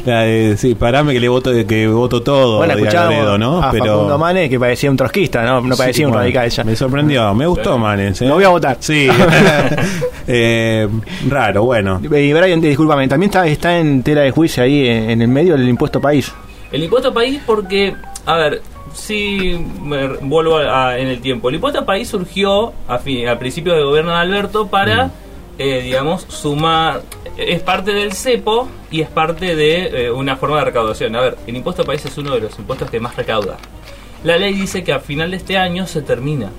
[0.04, 2.56] la de- sí, parame que le voto, que voto todo.
[2.56, 3.62] Bueno, Agredo, ¿no?
[3.62, 5.60] a Facundo Manes que parecía un trotskista, ¿no?
[5.60, 6.64] No parecía Sí, un bueno, radical ya.
[6.64, 8.20] Me sorprendió, me gustó Manes.
[8.22, 8.26] ¿eh?
[8.26, 8.76] Lo voy a votar.
[8.80, 9.08] Sí.
[10.26, 10.88] Eh,
[11.28, 12.00] raro, bueno.
[12.02, 15.56] Y Brian, discúlpame, también está, está en tela de juicio ahí en, en el medio
[15.56, 16.32] del impuesto país.
[16.70, 18.62] El impuesto país porque, a ver,
[18.94, 23.74] si me vuelvo a- en el tiempo, el impuesto país surgió a, fin, a principios
[23.76, 25.10] del gobierno de Alberto para,
[25.58, 27.02] eh, digamos, sumar,
[27.36, 31.14] es parte del cepo y es parte de eh, una forma de recaudación.
[31.16, 33.58] A ver, el impuesto país es uno de los impuestos que más recauda.
[34.24, 36.50] La ley dice que a final de este año se termina,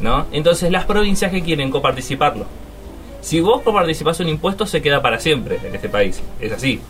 [0.00, 0.26] ¿no?
[0.32, 2.46] Entonces las provincias que quieren coparticiparlo.
[3.20, 6.80] Si vos coparticipás un impuesto se queda para siempre en este país, es así.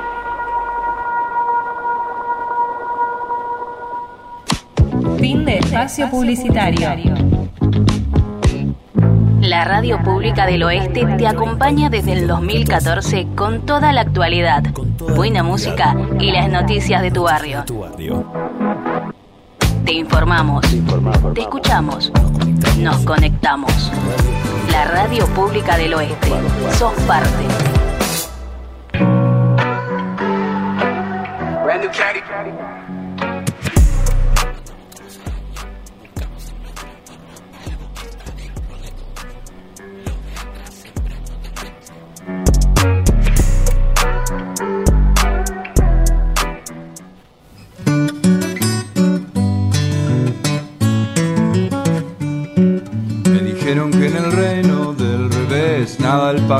[5.24, 6.90] Fin de espacio publicitario.
[9.40, 14.62] La radio pública del oeste te acompaña desde el 2014 con toda la actualidad,
[15.16, 17.64] buena música y las noticias de tu barrio.
[19.86, 20.66] Te informamos,
[21.32, 22.12] te escuchamos,
[22.76, 23.90] nos conectamos.
[24.70, 26.32] La radio pública del oeste.
[26.72, 27.44] Sos parte.
[31.66, 32.63] Me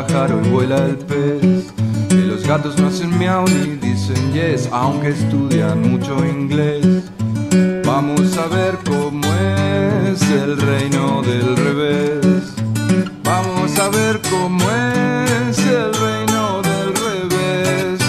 [0.07, 1.73] pájaro y vuela el pez.
[2.09, 6.87] Que los gatos no hacen miau ni dicen yes, aunque estudian mucho inglés.
[7.85, 12.55] Vamos a ver cómo es el reino del revés.
[13.23, 18.01] Vamos a ver cómo es el reino del revés.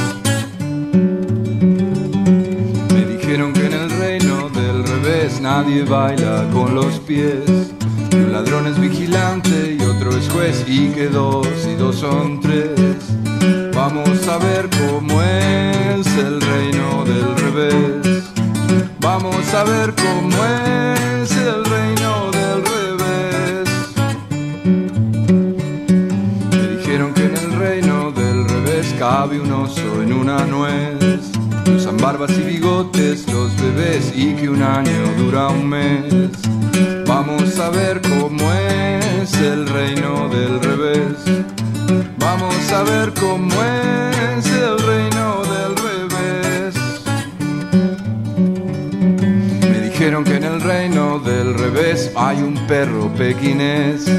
[2.93, 7.73] Me dijeron que en el reino del revés nadie baila con los pies.
[8.09, 8.65] Que un ladrón
[10.17, 12.71] es juez y que dos y dos son tres.
[13.73, 18.23] Vamos a ver cómo es el reino del revés.
[18.99, 23.69] Vamos a ver cómo es el reino del revés.
[26.51, 31.31] Me dijeron que en el reino del revés cabe un oso en una nuez.
[31.75, 36.13] Usan barbas y bigotes los bebés y que un año dura un mes.
[37.17, 41.15] Vamos a ver cómo es el reino del revés.
[42.19, 46.75] Vamos a ver cómo es el reino del revés.
[49.61, 54.11] Me dijeron que en el reino del revés hay un perro pequinés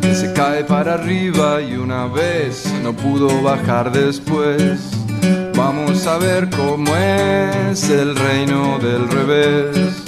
[0.00, 4.80] que se cae para arriba y una vez no pudo bajar después.
[5.54, 10.07] Vamos a ver cómo es el reino del revés.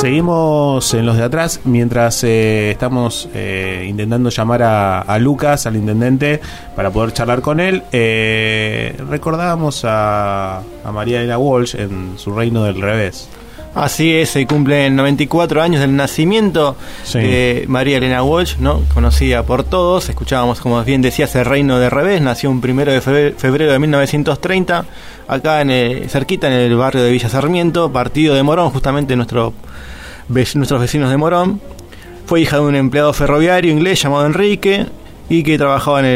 [0.00, 6.40] Seguimos en los de atrás mientras eh, estamos eh, intentando llamar a, Lucas, al intendente,
[6.76, 7.82] para poder charlar con él.
[7.90, 13.28] Eh, recordábamos a, a María Elena Walsh en su reino del revés.
[13.80, 16.76] Así es, se cumplen 94 años del nacimiento
[17.20, 18.80] de María Elena Walsh, ¿no?
[18.92, 20.08] conocida por todos.
[20.08, 22.20] Escuchábamos, como bien decías, el reino de revés.
[22.20, 24.84] Nació un primero de febrero, de 1930,
[25.28, 29.54] acá en el- cerquita en el barrio de Villa Sarmiento, partido de Morón, justamente nuestro,
[30.28, 31.60] nuestros vecinos de Morón.
[32.26, 34.86] Fue hija de un empleado ferroviario inglés llamado Enrique
[35.28, 36.06] y que trabajaba en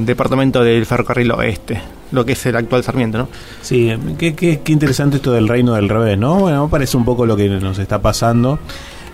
[0.00, 1.80] el departamento del ferrocarril oeste,
[2.12, 3.28] lo que es el actual Sarmiento, ¿no?
[3.62, 6.36] Sí, qué, qué- interesante esto del reino del revés, ¿no?
[6.40, 8.58] Bueno, parece un poco lo que nos está pasando.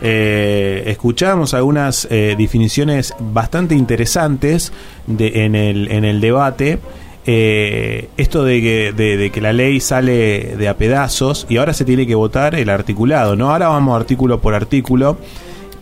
[0.03, 4.73] Eh, escuchamos algunas eh, definiciones bastante interesantes
[5.07, 6.79] de, en, el, en el debate.
[7.27, 11.73] Eh, esto de que, de, de que la ley sale de a pedazos y ahora
[11.73, 13.51] se tiene que votar el articulado, ¿no?
[13.51, 15.17] Ahora vamos artículo por artículo.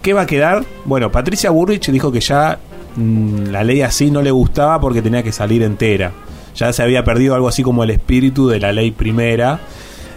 [0.02, 0.64] ¿Qué va a quedar?
[0.84, 2.58] Bueno, Patricia Burrich dijo que ya
[2.96, 6.12] mm, la ley así no le gustaba porque tenía que salir entera.
[6.54, 9.60] Ya se había perdido algo así como el espíritu de la ley primera.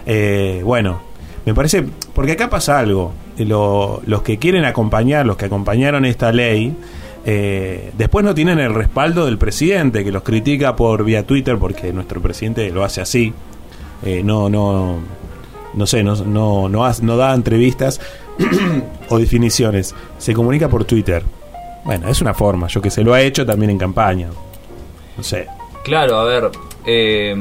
[0.06, 1.00] Eh, bueno,
[1.44, 3.12] me parece, porque acá pasa algo.
[3.38, 6.74] Lo- los que quieren acompañar, los que acompañaron esta ley,
[7.24, 11.92] eh, después no tienen el respaldo del presidente, que los critica por vía Twitter, porque
[11.92, 13.32] nuestro presidente lo hace así.
[14.04, 14.98] eh, no, no,
[15.74, 18.00] no sé, no, no, no da entrevistas
[19.08, 21.22] o definiciones, se comunica por Twitter.
[21.84, 24.28] Bueno, es una forma, yo que se lo ha hecho también en campaña.
[25.16, 25.46] No sé.
[25.86, 26.50] Claro, a ver.
[26.84, 27.36] eh,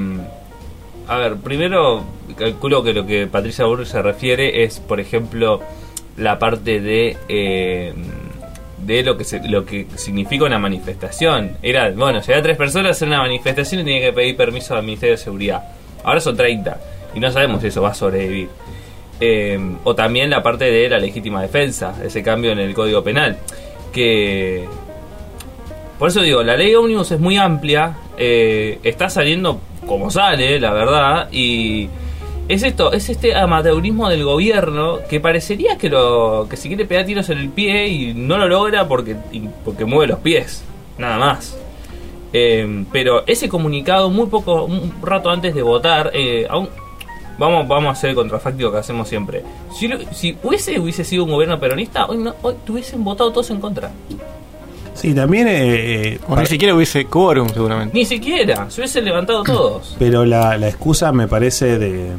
[1.08, 2.04] a ver, primero
[2.38, 5.62] calculo que lo que Patricia Burr se refiere es, por ejemplo,
[6.18, 7.94] la parte de eh,
[8.78, 11.58] de lo que se- lo que significa una manifestación.
[11.64, 14.84] Era, bueno, llegar tres personas a hacer una manifestación y tenía que pedir permiso al
[14.84, 15.64] Ministerio de Seguridad.
[16.04, 16.80] Ahora son 30
[17.16, 18.50] y no sabemos si eso va a sobrevivir.
[19.20, 23.38] Eh, o también la parte de la legítima defensa, ese cambio en el Código Penal,
[23.92, 24.66] que
[25.98, 30.72] por eso digo, la ley ómnibus es muy amplia, eh, está saliendo como sale, la
[30.74, 31.90] verdad, y
[32.48, 37.06] es esto, es este amateurismo del gobierno que parecería que lo que se quiere pegar
[37.06, 39.16] tiros en el pie y no lo logra porque,
[39.64, 40.64] porque mueve los pies,
[40.98, 41.58] nada más.
[42.34, 46.70] Eh, pero ese comunicado muy poco, un rato antes de votar, eh, aún-
[47.38, 49.42] vamos, vamos a hacer el contrafáctico que hacemos siempre.
[49.74, 53.50] Si, lo- si hubiese, hubiese sido un gobierno peronista, hoy, no, hoy tuviesen votado todos
[53.52, 53.92] en contra.
[54.96, 55.48] Sí, también...
[55.50, 57.96] eh, O ni siquiera hubiese quórum, seguramente.
[57.98, 59.96] Ni siquiera, se hubiesen levantado todos.
[60.00, 62.16] Pero la, la excusa, me parece, de, de-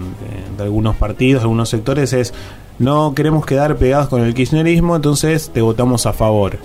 [0.56, 2.32] de algunos partidos, algunos sectores, es
[2.78, 6.58] no queremos quedar pegados con el kirchnerismo, entonces te votamos a favor.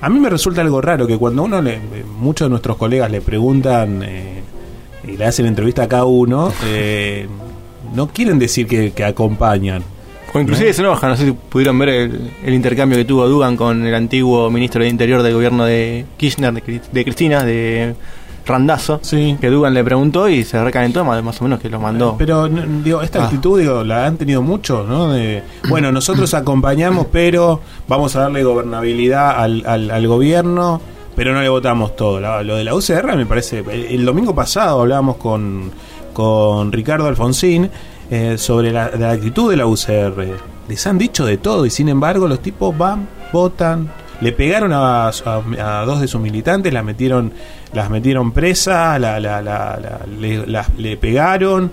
[0.00, 1.78] A mí me resulta algo raro que cuando uno le,
[2.18, 4.42] muchos de nuestros colegas le preguntan eh,
[5.06, 7.26] y le hacen entrevista a cada uno, eh,
[7.94, 9.82] no quieren decir que, que acompañan.
[10.32, 13.56] O inclusive se enojan, no sé si pudieron ver el, el intercambio que tuvo Dugan
[13.56, 17.94] con el antiguo ministro de Interior del gobierno de Kirchner, de, de Cristina, de
[18.46, 19.00] Randazo,
[19.40, 22.14] que Dugan le preguntó y se recalentó más, más o menos que lo mandó.
[22.18, 23.24] Pero n- digo, esta Ah.
[23.24, 25.12] actitud digo, la han tenido muchos, ¿no?
[25.12, 30.80] De, bueno, nosotros acompañamos, pero vamos a darle gobernabilidad al, al, al gobierno,
[31.16, 32.18] pero no le votamos todo.
[32.20, 33.58] La- lo de la UCR me parece.
[33.70, 35.70] El, el domingo pasado hablábamos con,
[36.12, 37.68] con Ricardo Alfonsín
[38.10, 40.36] eh, sobre la, la actitud de la UCR.
[40.68, 43.90] Les han dicho de todo y sin embargo los tipos van, votan.
[44.20, 47.32] Le pegaron a, a- a dos de sus militantes, las metieron,
[47.72, 50.44] las metieron presas, la, la- la- la- le,
[50.76, 51.70] le pegaron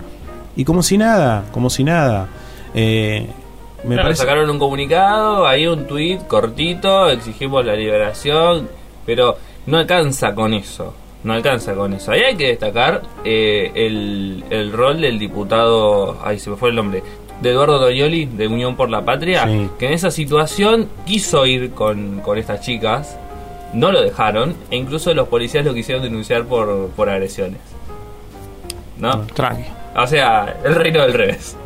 [0.56, 2.26] y como si nada, como si nada.
[2.74, 3.26] Eh,
[3.84, 8.68] me Claro, parece sacaron un comunicado, ahí un tuit cortito, exigimos la liberación,
[9.06, 10.94] pero no alcanza con eso.
[11.28, 12.10] No alcanza con eso.
[12.10, 16.76] Ahí hay que destacar eh, el, el rol del diputado, ahí se me fue el
[16.76, 17.02] nombre,
[17.42, 19.68] de Eduardo Doñoli, de Unión por la Patria, Sí.
[19.78, 23.18] que en esa situación quiso ir con, con estas chicas,
[23.74, 27.60] no lo dejaron, e incluso los policías lo quisieron denunciar por, por agresiones.
[28.96, 29.20] ¿No?
[29.34, 29.64] Tranqui.
[29.96, 31.56] O sea, el reino del revés.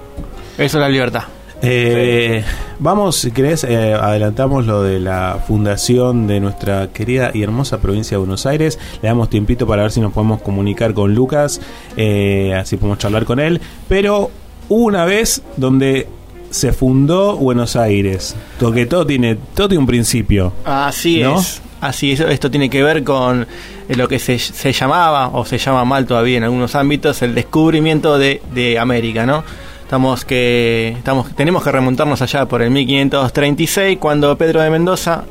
[0.59, 1.23] Eso es la libertad.
[1.65, 2.43] Eh,
[2.81, 8.17] vamos, si querés, eh, adelantamos lo de la fundación de nuestra querida y hermosa provincia
[8.17, 8.81] de Buenos Aires.
[9.01, 11.61] Le damos tiempito para ver si nos podemos comunicar con Lucas,
[11.97, 13.61] eh, así podemos charlar con él.
[13.89, 14.31] Pero
[14.69, 16.09] hubo una vez donde
[16.51, 20.53] se fundó Buenos Aires, porque todo tiene, todo tiene un principio.
[20.65, 21.39] Así ¿No?
[21.39, 21.63] es.
[21.81, 22.21] Así es.
[22.21, 23.47] Esto tiene que ver con
[23.89, 27.35] eh, lo que se, se llamaba, o se llama mal todavía en algunos ámbitos, el
[27.35, 29.45] descubrimiento de, de América, ¿no?
[29.93, 35.25] Estamos que, estamos, tenemos que remontarnos allá por el 1536, cuando Pedro de Mendoza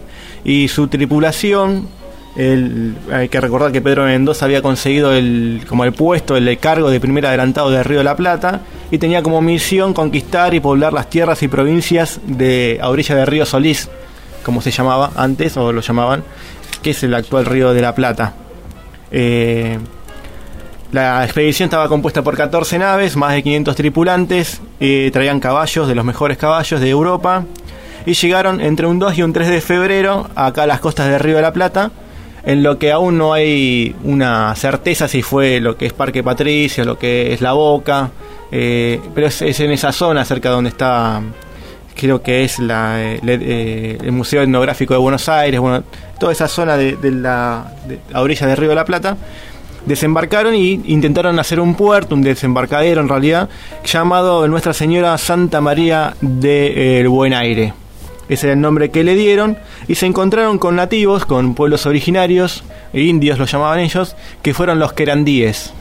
[0.43, 1.87] y su tripulación,
[2.37, 6.91] hay que recordar que Pedro de Mendoza había conseguido el, como el puesto, el cargo
[6.91, 10.93] de primer adelantado del Río de la Plata, y tenía como misión conquistar y poblar
[10.93, 13.89] las tierras y provincias de a orilla del río Solís,
[14.43, 16.23] como se llamaba antes, o lo llamaban,
[16.83, 18.35] que es el actual río de la Plata.
[19.11, 19.79] Eh,
[20.91, 25.95] la expedición estaba compuesta por 14 naves, más de 500 tripulantes, eh, traían caballos, de
[25.95, 27.45] los mejores caballos de Europa,
[28.05, 31.19] y llegaron entre un 2 y un 3 de febrero acá a las costas del
[31.19, 31.91] Río de la Plata,
[32.43, 36.83] en lo que aún no hay una certeza si fue lo que es Parque Patricio,
[36.83, 38.09] lo que es La Boca,
[38.51, 41.21] eh, pero es, en esa zona cerca donde está,
[41.95, 45.83] creo que es la, eh, eh, el Museo Etnográfico de Buenos Aires, bueno,
[46.19, 49.15] toda esa zona de, de la de, a orillas del Río de la Plata
[49.85, 53.49] desembarcaron y intentaron hacer un puerto, un desembarcadero en realidad,
[53.83, 57.73] llamado Nuestra Señora Santa María del Buen Aire.
[58.29, 59.57] Ese era el nombre que le dieron
[59.87, 62.63] y se encontraron con nativos, con pueblos originarios,
[62.93, 65.73] e indios los llamaban ellos, que fueron los querandíes.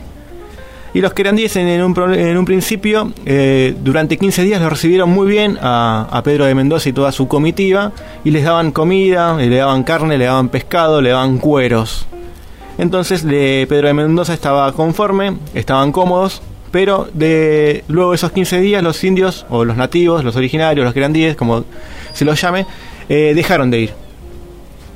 [0.93, 5.29] Y los querandíes en, un, en un principio, eh, durante 15 días los recibieron muy
[5.29, 7.93] bien a, a Pedro de Mendoza y toda su comitiva,
[8.25, 12.09] y les daban comida, le daban carne, le daban pescado, le daban cueros.
[12.81, 18.59] Entonces de Pedro de Mendoza estaba conforme, estaban cómodos, pero de luego de esos 15
[18.61, 21.65] días los indios, o los nativos, los originarios, los grandíes, como
[22.15, 22.65] se los llame,
[23.11, 23.91] eh, dejaron de ir.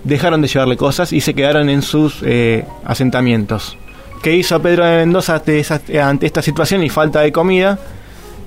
[0.03, 3.77] Dejaron de llevarle cosas y se quedaron en sus eh, asentamientos.
[4.23, 7.79] ¿qué hizo Pedro de Mendoza ante, esa- ante esta situación y falta de comida?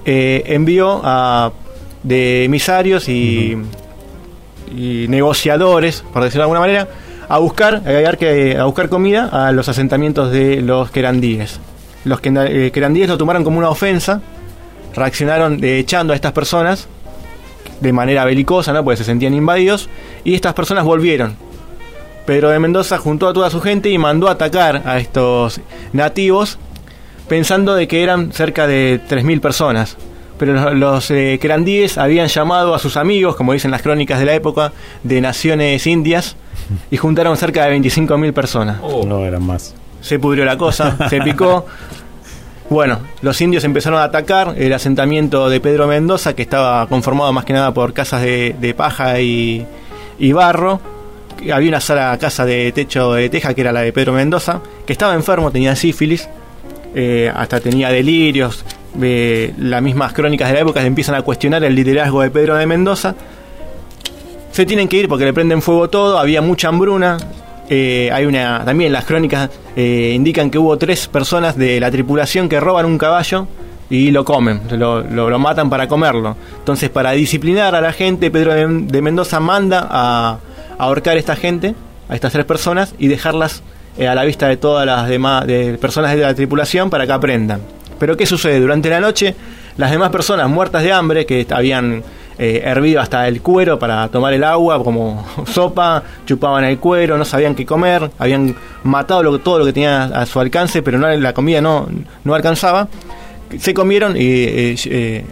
[0.05, 1.51] Eh, envió a
[2.01, 3.55] de emisarios y,
[4.75, 6.87] y negociadores, por decirlo de alguna manera,
[7.29, 11.59] a buscar, a buscar, comida a los asentamientos de los querandíes.
[12.05, 14.21] Los eh, querandíes lo tomaron como una ofensa,
[14.95, 16.87] reaccionaron echando a estas personas
[17.81, 18.83] de manera belicosa, ¿no?
[18.83, 19.89] porque se sentían invadidos,
[20.23, 21.35] y estas personas volvieron.
[22.25, 25.61] Pedro de Mendoza juntó a toda su gente y mandó a atacar a estos
[25.93, 26.57] nativos,
[27.27, 29.97] pensando de que eran cerca de 3.000 personas.
[30.37, 34.25] Pero los, los, eh, querandíes habían llamado a sus amigos, como dicen las crónicas de
[34.25, 34.71] la época,
[35.03, 36.35] de naciones indias,
[36.91, 38.81] y juntaron cerca de 25.000 personas.
[38.81, 39.75] No eran más.
[40.01, 41.65] Se pudrió la cosa, se picó.
[42.69, 47.45] Bueno, los indios empezaron a atacar el asentamiento de Pedro Mendoza, que estaba conformado más
[47.45, 49.65] que nada por casas de, de paja y,
[50.19, 50.81] y barro.
[51.51, 54.93] Había una sola casa de techo de teja, que era la de Pedro Mendoza, que
[54.93, 56.27] estaba enfermo, tenía sífilis,
[56.95, 58.65] eh, hasta tenía delirios.
[58.99, 62.65] Eh, las mismas crónicas de la época empiezan a cuestionar el liderazgo de Pedro de
[62.65, 63.15] Mendoza.
[64.57, 67.17] Se tienen que ir porque le prenden fuego todo, había mucha hambruna.
[67.69, 72.49] Eh, hay una también las crónicas eh, indican que hubo tres personas de la tripulación
[72.49, 73.47] que roban un caballo
[73.87, 76.35] y lo comen, lo, lo- matan para comerlo.
[76.57, 80.39] Entonces, para disciplinar a la gente, Pedro de, Mendoza manda a,
[80.79, 81.75] a ahorcar a esta gente,
[82.09, 83.61] a estas tres personas, y dejarlas
[83.99, 87.11] eh, a la vista de todas las demás de personas de la tripulación para que
[87.11, 87.61] aprendan.
[87.99, 88.59] Pero ¿qué sucede?
[88.59, 89.35] Durante la noche,
[89.77, 92.01] las demás personas muertas de hambre, que habían
[92.39, 97.25] eh, hervido hasta el cuero para tomar el agua como sopa, chupaban el cuero, no
[97.25, 101.07] sabían qué comer, habían matado lo- todo lo que tenían a su alcance, pero no,
[101.09, 101.87] la comida no,
[102.23, 102.87] no alcanzaba.
[103.57, 105.25] Se comieron eh, eh,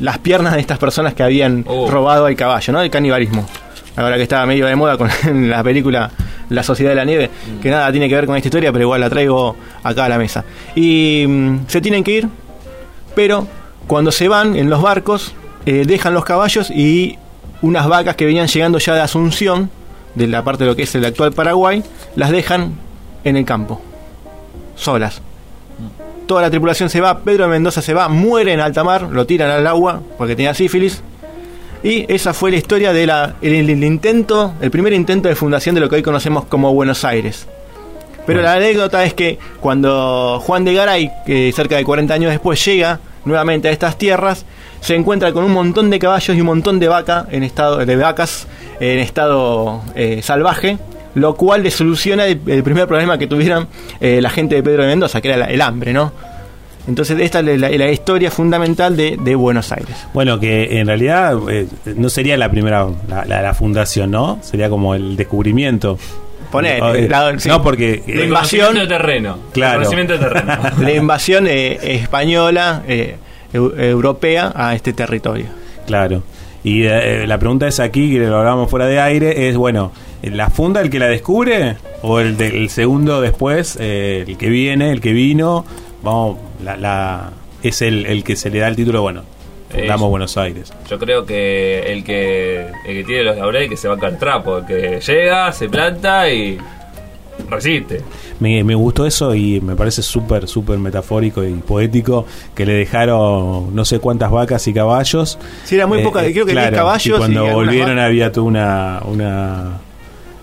[0.00, 2.80] las piernas de estas personas que habían robado al caballo, ¿no?
[2.82, 3.46] El canibalismo.
[3.94, 5.08] Ahora que estaba medio de moda con
[5.50, 6.10] la película
[6.48, 7.30] La Sociedad de la Nieve,
[7.60, 10.18] que nada tiene que ver con esta historia, pero igual la traigo acá a la
[10.18, 10.44] mesa.
[10.74, 12.28] Y mm, se tienen que ir,
[13.14, 13.46] pero
[13.86, 15.34] cuando se van en los barcos,
[15.66, 17.18] eh, dejan los caballos y
[17.62, 19.70] unas vacas que venían llegando ya de Asunción,
[20.14, 21.82] de la parte de lo que es el actual Paraguay,
[22.16, 22.74] las dejan
[23.24, 23.80] en el campo,
[24.74, 25.22] solas.
[26.26, 29.26] Toda la tripulación se va, Pedro de Mendoza se va, muere en alta mar, lo
[29.26, 31.02] tiran al agua porque tenía sífilis.
[31.82, 33.10] Y esa fue la historia del
[33.42, 37.04] el, el intento, el primer intento de fundación de lo que hoy conocemos como Buenos
[37.04, 37.48] Aires.
[38.24, 42.64] Pero la anécdota es que cuando Juan de Garay, que cerca de 40 años después
[42.64, 44.44] llega nuevamente a estas tierras,
[44.82, 47.96] se encuentra con un montón de caballos y un montón de vaca en estado de
[47.96, 48.46] vacas
[48.80, 50.76] en estado eh, salvaje,
[51.14, 53.68] lo cual le soluciona el, el primer problema que tuvieron
[54.00, 56.12] eh, la gente de Pedro de Mendoza, que era la- el hambre, ¿no?
[56.88, 59.94] Entonces esta es la, la historia fundamental de, de Buenos Aires.
[60.14, 64.38] Bueno, que en realidad eh, no sería la primera, la, la- la fundación, ¿no?
[64.42, 65.96] Sería como el descubrimiento.
[66.50, 67.48] Ponele, No, eh, la- sí.
[67.48, 69.38] no, porque La invasión de terreno.
[69.52, 69.78] Claro.
[69.78, 70.52] Conocimiento de terreno.
[70.80, 73.14] la invasión eh, española, eh,
[73.52, 75.46] eu- europea a este territorio.
[75.86, 76.22] Claro.
[76.64, 79.90] Y eh, la pregunta es aquí, que lo hablamos fuera de aire, es, bueno,
[80.22, 81.76] ¿la funda el que la descubre?
[82.02, 85.64] ¿O el, del segundo después, eh, el que viene, el que vino?
[86.02, 87.30] Vamos, la, la-
[87.62, 89.22] es el, el que se le da el título, bueno,
[89.70, 90.72] fundamos Eh, Buenos Aires.
[90.88, 94.18] Yo creo que el que el que tiene los laureles que se va a caer
[94.18, 96.58] trapo, el que llega, se planta y
[97.52, 98.00] resiste.
[98.40, 103.74] Me, me gustó eso y me parece súper, súper metafórico y poético que le dejaron
[103.74, 105.38] no sé cuántas vacas y caballos.
[105.64, 107.90] Sí, era muy Eh, poca, eh, creo que claro, 10 caballos Y cuando y volvieron
[107.90, 108.04] vacas.
[108.06, 109.78] había toda una, una,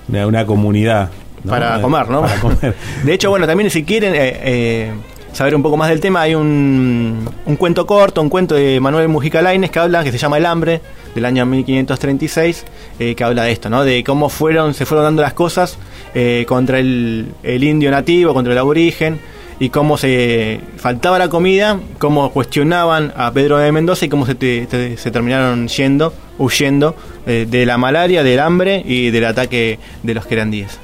[0.07, 1.09] una, una comunidad.
[1.43, 1.51] ¿no?
[1.51, 2.21] para Eh, comer, ¿no?
[2.21, 2.75] Para comer.
[3.03, 4.91] De hecho, bueno, también si quieren eh, eh,
[5.31, 9.07] saber un poco más del tema, hay un, un cuento corto, un cuento de Manuel
[9.07, 10.81] Mujica Lainez que habla, que se llama El hambre,
[11.15, 12.65] del año 1536,
[12.99, 13.83] eh, que habla de esto, ¿no?
[13.83, 15.77] De cómo fueron, se fueron dando las cosas
[16.13, 19.19] eh, contra el, el indio nativo, contra el aborigen,
[19.61, 24.35] y cómo se faltaba la comida, cómo cuestionaban a Pedro de Mendoza y cómo se,
[24.35, 26.95] te- se terminaron yendo, huyendo
[27.27, 30.79] eh, de la malaria, del hambre y del ataque de los querandíes.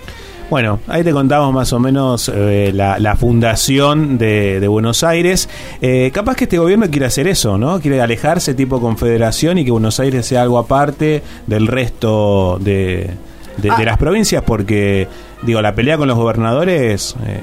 [0.49, 5.49] Bueno, ahí te contamos más o menos eh, la, fundación de, Buenos Aires.
[6.13, 7.79] Capaz que este gobierno quiere hacer eso, ¿no?
[7.79, 13.09] Quiere alejarse tipo confederación y que Buenos Aires sea algo aparte del resto de,
[13.57, 13.75] de- Ah.
[13.77, 15.07] de las provincias, porque,
[15.41, 17.15] digo, la pelea con los gobernadores...
[17.25, 17.41] eh,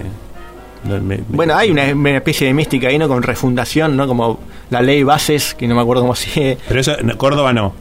[1.00, 3.08] me- Bueno, hay una, una especie de mística ahí, ¿no?
[3.08, 4.06] Con refundación, ¿no?
[4.06, 4.40] Como
[4.70, 6.58] la ley Bases, que no me acuerdo cómo sigue.
[6.68, 7.72] Pero eso, no, Córdoba no.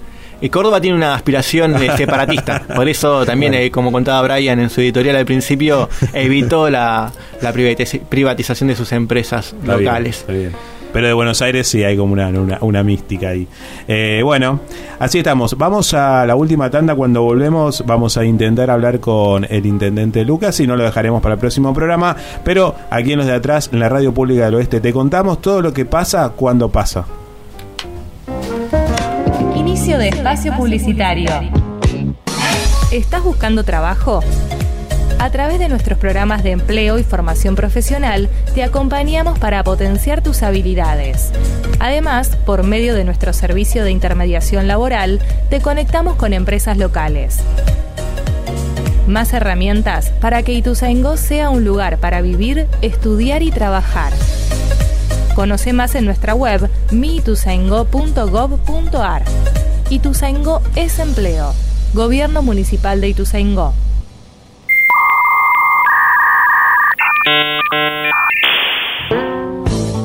[0.44, 2.64] Y Córdoba tiene una aspiración eh, separatista.
[2.76, 7.12] Por eso también, eh, como contaba Brian en su editorial al principio, evitó la,
[7.42, 10.18] la privatiz- privatización de sus empresas Está bien, locales.
[10.18, 10.52] está bien.
[10.94, 12.30] Pero de Buenos Aires sí hay como una,
[12.62, 13.48] una, mística ahí.
[13.88, 14.60] Eh, bueno,
[15.00, 15.58] así estamos.
[15.58, 16.96] Vamos a la última tanda.
[16.96, 21.36] Cuando volvemos, vamos a intentar hablar con el intendente Lucas y no lo dejaremos para
[21.36, 22.16] el próximo programa.
[22.44, 25.62] Pero aquí en los de atrás, en la Radio Pública del Oeste, te contamos todo
[25.62, 27.06] lo que pasa cuando pasa.
[29.56, 31.32] Inicio de espacio publicitario.
[32.92, 34.22] ¿Estás buscando trabajo?
[35.22, 40.42] A través de nuestros programas de empleo y formación profesional, te acompañamos para potenciar tus
[40.42, 41.32] habilidades.
[41.80, 45.20] Además, por medio de nuestro servicio de intermediación laboral,
[45.52, 47.38] te conectamos con empresas locales.
[49.06, 54.14] Más herramientas para que Ituzaingó sea un lugar para vivir, estudiar y trabajar.
[55.36, 59.24] Conoce más en nuestra web miituzaingó.gov.ar.
[59.92, 61.54] Ituzaingó es empleo.
[61.94, 63.76] Gobierno Municipal de Ituzaingó.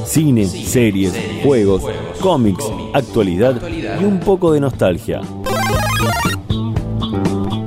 [0.04, 1.82] Cine, series, juegos,
[2.20, 2.64] cómics,
[2.94, 3.60] actualidad
[4.00, 5.20] y un poco de nostalgia.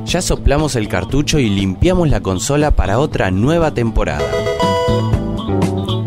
[0.05, 4.25] Ya soplamos el cartucho y limpiamos la consola para otra nueva temporada.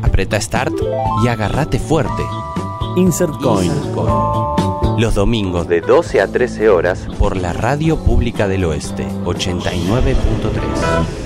[0.02, 0.74] Apreta Start
[1.24, 2.22] y agárrate fuerte.
[2.96, 3.72] Insert Coin.
[4.98, 11.21] Los domingos de 12 a 13 horas por la Radio Pública del Oeste, 89.3.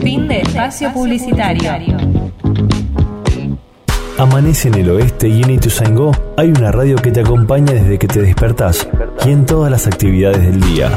[0.02, 1.72] Fin de espacio publicitario.
[4.18, 8.08] Amanece en el oeste y en Ituzaingó hay una radio que te acompaña desde que
[8.08, 8.86] te despertás
[9.24, 10.90] y en todas las actividades del día.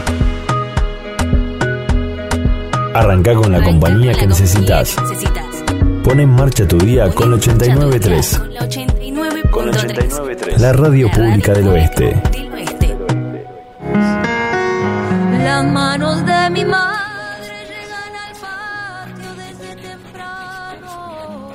[2.93, 4.95] Arranca con la compañía que necesitas.
[6.03, 8.41] Pon en marcha tu día con 893.
[9.49, 10.59] Con 893.
[10.59, 12.21] La radio pública del oeste.
[15.43, 21.51] Las manos de mi madre llegan al patio desde temprano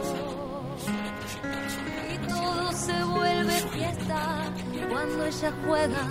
[2.15, 4.53] y todo se vuelve fiesta
[4.91, 6.09] cuando ella juega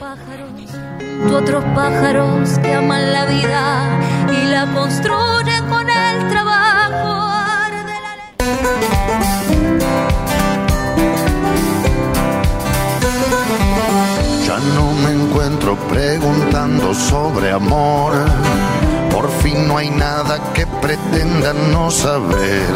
[0.00, 7.32] a otros pájaros que aman la vida y la construyen con el trabajo.
[7.64, 8.16] Arde la
[14.46, 18.12] Ya no me encuentro preguntando sobre amor.
[19.10, 22.68] Por fin no hay nada que pretenda no saber.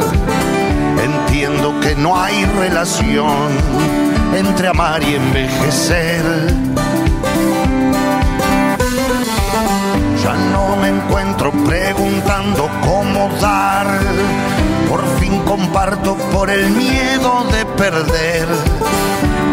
[1.03, 3.49] Entiendo que no hay relación
[4.35, 6.72] entre amar y envejecer.
[10.97, 13.87] Encuentro preguntando cómo dar.
[14.89, 18.49] Por fin comparto por el miedo de perder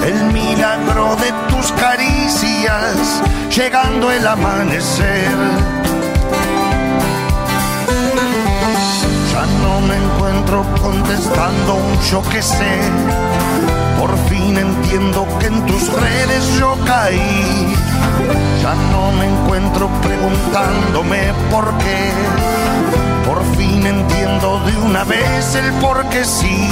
[0.06, 3.22] el milagro de tus caricias,
[3.56, 5.38] llegando el amanecer.
[9.32, 12.80] Ya no me encuentro contestando un yo que sé.
[14.00, 17.89] Por fin entiendo que en tus redes yo caí.
[18.62, 22.12] Ya no me encuentro preguntándome por qué.
[23.26, 26.68] Por fin entiendo de una vez el por qué sí.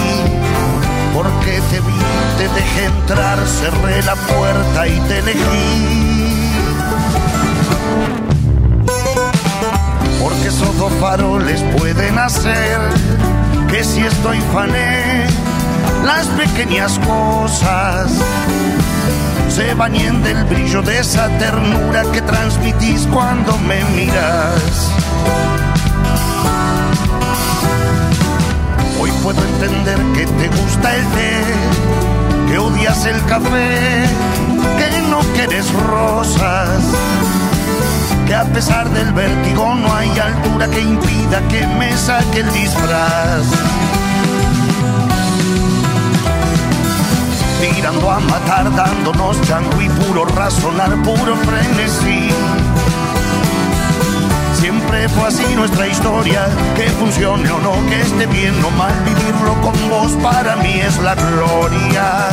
[1.13, 1.99] Porque te vi,
[2.37, 6.51] te dejé entrar, cerré la puerta y te elegí.
[10.21, 12.79] Porque esos dos faroles pueden hacer
[13.69, 15.25] que si estoy fané,
[16.05, 18.11] las pequeñas cosas
[19.49, 24.91] se bañen del brillo de esa ternura que transmitís cuando me miras.
[28.99, 31.43] Hoy puedo entender que te gusta el té,
[32.47, 34.05] que odias el café,
[34.77, 36.81] que no quieres rosas,
[38.25, 43.96] que a pesar del vértigo no hay altura que impida que me saque el disfraz.
[47.59, 52.29] Tirando a matar, dándonos chango y puro razonar, puro frenesí.
[54.59, 59.53] Siempre fue así nuestra historia, que funcione o no, que esté bien o mal, vivirlo
[59.61, 62.29] con vos para mí es la gloria.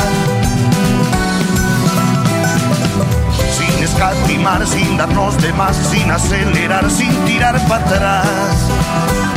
[3.50, 9.33] Sin escatimar, sin darnos de más, sin acelerar, sin tirar para atrás.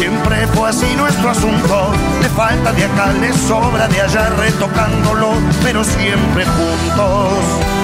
[0.00, 1.92] Siempre fue así nuestro asunto.
[2.22, 7.79] Le falta de acá, le sobra de allá retocándolo, pero siempre juntos.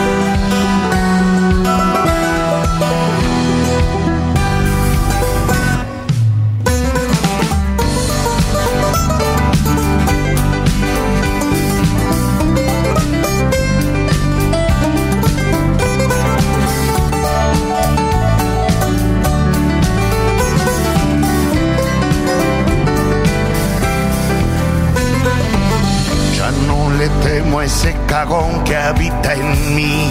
[28.16, 30.10] Ese cagón que habita en mí,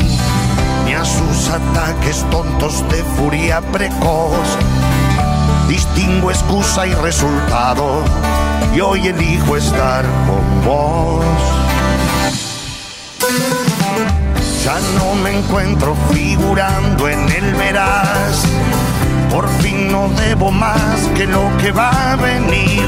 [0.86, 4.48] ni a sus ataques tontos de furia precoz.
[5.68, 8.04] Distingo excusa y resultado,
[8.76, 11.26] y hoy elijo estar con vos.
[14.64, 18.44] Ya no me encuentro figurando en el veraz.
[19.32, 22.88] Por fin no debo más que lo que va a venir.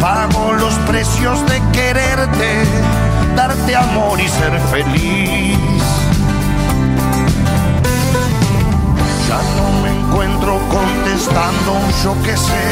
[0.00, 2.64] Pago los precios de quererte,
[3.36, 5.58] darte amor y ser feliz.
[9.28, 11.72] Ya no me encuentro contestando
[12.04, 12.66] yo que sé.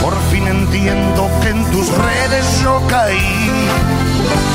[0.00, 3.50] Por fin entiendo que en tus redes yo caí.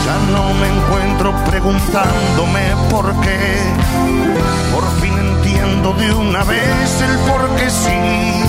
[0.06, 3.58] Ya no me encuentro preguntándome por qué.
[4.74, 8.44] Por fin entiendo de una vez el por qué sí.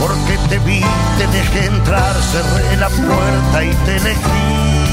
[0.00, 0.80] Porque te vi,
[1.18, 4.85] te dejé entrar, cerré la puerta y te elegí.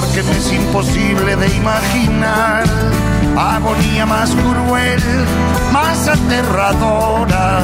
[0.00, 2.62] Porque me es imposible de imaginar
[3.36, 5.02] agonía más cruel,
[5.72, 7.62] más aterradora.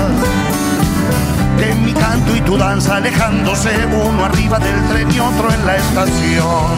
[1.57, 5.77] Que mi canto y tu danza alejándose, uno arriba del tren y otro en la
[5.77, 6.75] estación.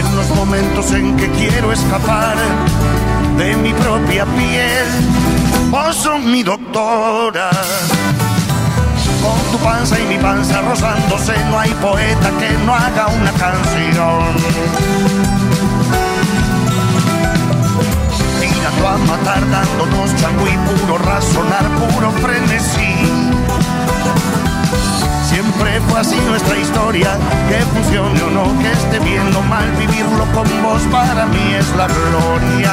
[0.00, 2.34] En los momentos en que quiero escapar
[3.38, 4.88] de mi propia piel,
[5.70, 7.50] vos sos mi doctora.
[9.50, 14.24] Tu panza y mi panza rozándose, no hay poeta que no haga una canción.
[18.40, 22.94] Tirando a matar, dándonos chango y puro razonar, puro frenesí.
[25.28, 30.24] Siempre fue así nuestra historia, que funcione o no, que esté bien o mal, vivirlo
[30.32, 32.72] con vos para mí es la gloria.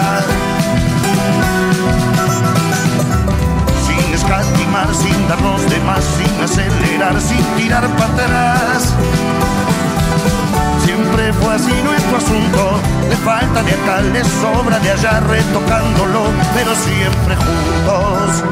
[4.85, 8.93] Sin darnos de más, sin acelerar, sin tirar para atrás.
[10.85, 16.75] Siempre fue así nuestro asunto, le falta de acá, le sobra de allá, retocándolo, pero
[16.75, 18.43] siempre juntos.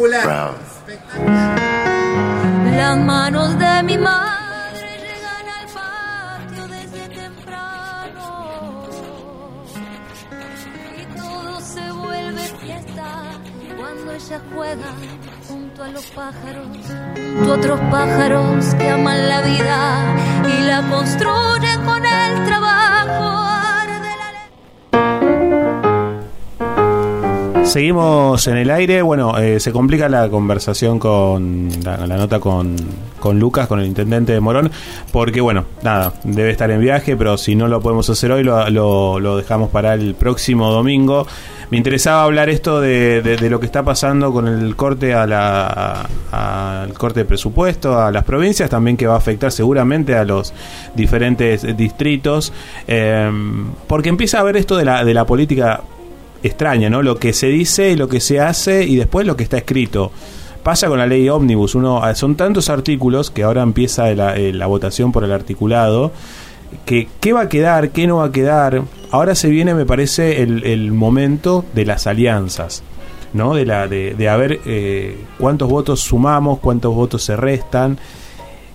[0.00, 0.54] Espectacular.
[2.74, 8.88] Las manos de mi madre llegan al patio desde temprano
[10.96, 13.08] y todo se vuelve fiesta
[13.76, 14.90] cuando ella juega
[15.46, 20.16] junto a los pájaros, junto a otros pájaros que aman la vida
[20.48, 23.49] y la construyen con el trabajo.
[27.70, 29.00] Seguimos en el aire.
[29.02, 32.74] Bueno, eh, se complica la conversación con la, nota con,
[33.20, 34.72] con Lucas, con el intendente de Morón,
[35.12, 38.68] porque bueno, nada, debe estar en viaje, pero si no lo podemos hacer hoy, lo,
[39.20, 41.28] lo- dejamos para el próximo domingo.
[41.70, 46.08] Me interesaba hablar esto de, de- lo que está pasando con el corte a la
[46.98, 50.52] corte de presupuesto a las provincias, también que va a afectar seguramente a los
[50.96, 52.52] diferentes distritos,
[52.88, 53.30] eh,
[53.86, 55.82] porque empieza a haber esto de la, de la política
[56.42, 57.02] extraña, ¿no?
[57.02, 60.10] Lo que se dice lo que se hace y después lo que está escrito.
[60.62, 64.52] Pasa con la ley ómnibus, uno ah, son tantos artículos que ahora empieza la, eh,
[64.52, 66.12] la votación por el articulado
[66.84, 68.82] que qué va a quedar, qué no va a quedar.
[69.10, 72.82] Ahora se viene, me parece, el, el momento de las alianzas,
[73.32, 73.54] ¿no?
[73.54, 77.98] De la de, de a ver eh, cuántos votos sumamos, cuántos votos se restan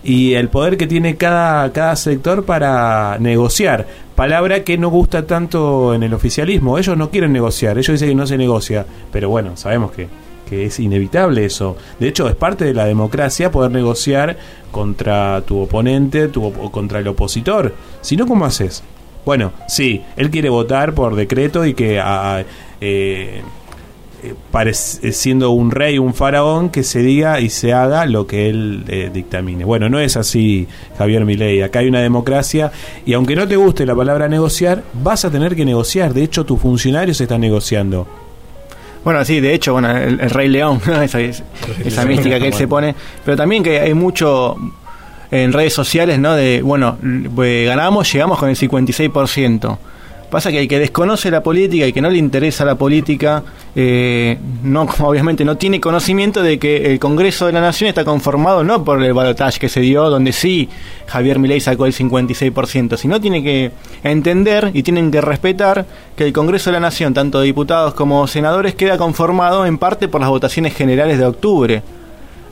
[0.05, 3.87] y el poder que tiene cada, cada sector para negociar.
[4.15, 6.77] Palabra que no gusta tanto en el oficialismo.
[6.77, 10.07] Ellos no quieren negociar, ellos dicen que no se negocia, pero bueno, sabemos que,
[10.49, 11.75] que es inevitable eso.
[11.99, 14.37] De hecho, es parte de la democracia poder negociar
[14.71, 17.73] contra tu oponente tu, o contra el opositor.
[18.01, 18.83] Si no, ¿cómo haces?
[19.25, 22.45] Bueno, sí, él quiere votar por decreto y que a-
[22.79, 23.64] eh, parec-
[25.11, 29.09] siendo un rey, un faraón, que se diga y se haga lo que él eh,
[29.13, 29.65] dictamine.
[29.65, 30.67] Bueno, no es así,
[30.97, 31.61] Javier Milei.
[31.61, 32.71] Acá hay una democracia
[33.05, 36.13] y aunque no te guste la palabra negociar, vas a tener que negociar.
[36.13, 38.07] De hecho, tus funcionarios están negociando.
[39.03, 41.01] Bueno, sí, de hecho, bueno, el, el Rey León, ¿no?
[41.01, 41.43] esa, es-
[41.83, 44.55] esa mística que él se pone, pero también que hay mucho
[45.31, 46.33] en redes sociales, ¿no?
[46.33, 46.97] De, bueno,
[47.43, 49.77] eh, ganamos, llegamos con el 56%.
[50.29, 53.43] Pasa que el que desconoce la política y que no le interesa la política,
[53.75, 58.63] eh, no, obviamente no tiene conocimiento de que el Congreso de la Nación está conformado
[58.63, 60.69] no por el balotaje que se dio, donde sí
[61.07, 63.71] Javier Milei sacó el 56%, sino tiene que
[64.03, 68.75] entender y tienen que respetar que el Congreso de la Nación, tanto diputados como senadores,
[68.75, 71.83] queda conformado en parte por las votaciones generales de octubre.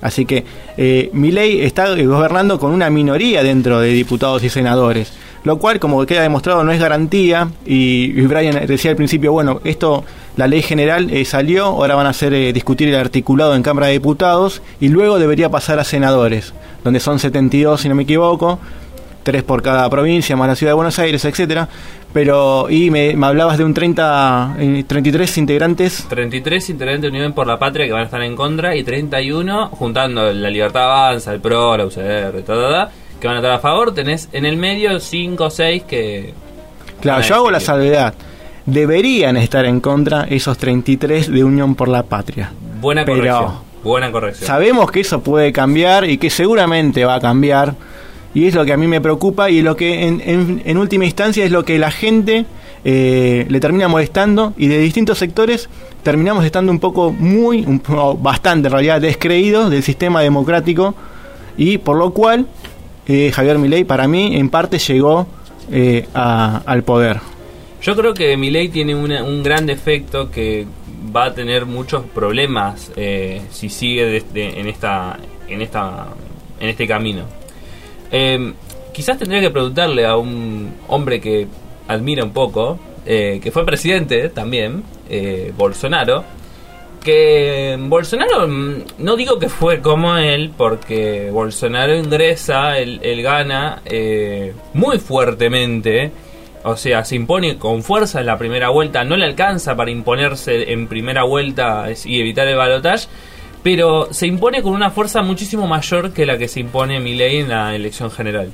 [0.01, 0.43] Así que
[0.75, 5.13] eh, Milei está eh, gobernando con una minoría dentro de diputados y senadores,
[5.43, 7.49] lo cual, como queda demostrado, no es garantía.
[7.65, 10.03] Y, Brian decía al principio, bueno, esto,
[10.37, 13.87] la ley general eh, salió, ahora van a hacer eh, discutir el articulado en Cámara
[13.87, 18.59] de Diputados y luego debería pasar a senadores, donde son 72, si no me equivoco,
[19.23, 21.67] tres por cada provincia, más la ciudad de Buenos Aires, etcétera.
[22.13, 27.47] Pero, y me, hablabas de un 30, eh, 33 integrantes 33 integrantes de Unión por
[27.47, 31.41] la Patria que van a estar en contra y 31 juntando la Libertad Avanza, el
[31.41, 32.91] PRO, la UCR, ta,
[33.23, 33.93] que van a estar a favor.
[33.93, 36.33] Tenés en el medio 5 o 6 que...
[36.99, 38.13] Claro, yo hago la salvedad.
[38.65, 42.51] Deberían estar en contra esos 33 de Unión por la Patria.
[42.81, 43.51] Buena Pero corrección.
[43.81, 44.45] Buena corrección.
[44.47, 47.75] Sabemos que eso puede cambiar y que seguramente va a cambiar.
[48.33, 51.05] Y es lo que a mí me preocupa y lo que en, en- en última
[51.05, 52.45] instancia es lo que la gente
[52.83, 55.69] eh, le termina molestando y de distintos sectores
[56.03, 57.81] terminamos estando un poco muy, un
[58.21, 60.93] bastante en realidad descreídos del sistema democrático
[61.57, 62.47] y por lo cual
[63.07, 65.27] eh, Javier Milei para mí en parte llegó
[65.71, 67.19] eh, a- al poder.
[67.81, 70.65] Yo creo que Milei tiene una- un gran defecto que
[71.15, 76.07] va a tener muchos problemas eh, si sigue desde- en esta en esta
[76.59, 77.23] en este camino.
[78.11, 78.53] Eh,
[78.93, 81.47] quizás tendría que preguntarle a un hombre que
[81.87, 86.23] admira un poco, eh, que fue presidente también, eh, Bolsonaro,
[87.03, 94.53] que Bolsonaro, mm, no digo que fue como él, porque Bolsonaro ingresa, él, gana eh,
[94.73, 96.11] muy fuertemente,
[96.63, 100.71] o sea, se impone con fuerza en la primera vuelta, no le alcanza para imponerse
[100.71, 103.07] en primera vuelta y evitar el balotaje,
[103.61, 107.49] pero se impone con una fuerza muchísimo mayor que la que se impone Milei en
[107.49, 108.51] la elección general.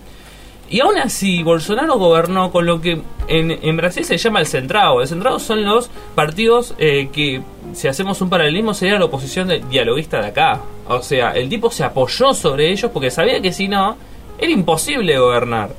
[0.72, 5.02] Y aún así, Bolsonaro gobernó con lo que en, en Brasil se llama el centrado.
[5.02, 7.42] El centrado son los partidos eh, que,
[7.74, 10.62] si hacemos un paralelismo, sería la oposición de- dialoguista de acá.
[10.88, 13.96] O sea, el tipo se apoyó sobre ellos porque sabía que si no,
[14.38, 15.70] era imposible gobernar.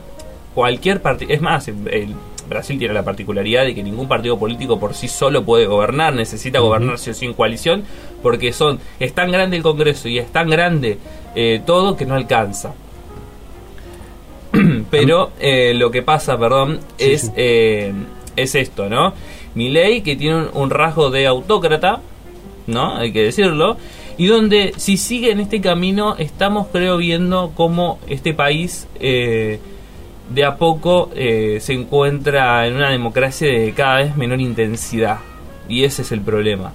[0.54, 1.32] Cualquier partido.
[1.32, 2.14] Es más, el-
[2.48, 6.14] Brasil tiene la particularidad de que ningún partido político por sí solo puede gobernar.
[6.14, 7.84] Necesita gobernar sí o sí en coalición
[8.22, 10.98] porque son es tan grande el Congreso y es tan grande
[11.36, 12.74] eh, todo que no alcanza.
[14.90, 17.92] Pero eh, lo que pasa, perdón, es, eh,
[18.34, 19.14] es esto, ¿no?
[19.54, 22.00] Milei que tiene un, un rasgo de autócrata,
[22.66, 22.96] ¿no?
[22.96, 23.76] Hay que decirlo.
[24.18, 29.58] Y donde si sigue en este camino estamos creo viendo cómo este país eh,
[30.28, 35.18] de a poco eh, se encuentra en una democracia de cada vez menor intensidad.
[35.68, 36.72] Y ese es el problema.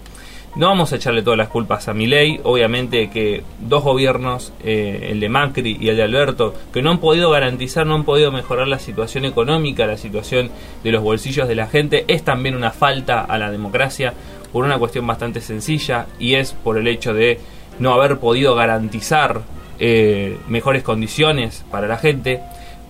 [0.56, 5.20] No vamos a echarle todas las culpas a Milei, obviamente que dos gobiernos, eh, el
[5.20, 8.70] de Macri y el de Alberto, que no han podido garantizar, no han podido mejorar
[8.70, 10.50] la situación económica, la situación
[10.82, 14.14] de los bolsillos de la gente, es también una falta a la democracia
[14.54, 17.38] por una cuestión bastante sencilla y es por el hecho de
[17.80, 19.42] no haber podido garantizar
[19.78, 22.40] eh, mejores condiciones para la gente,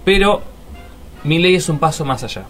[0.04, 0.44] pero
[1.24, 2.46] Milei es un paso más allá.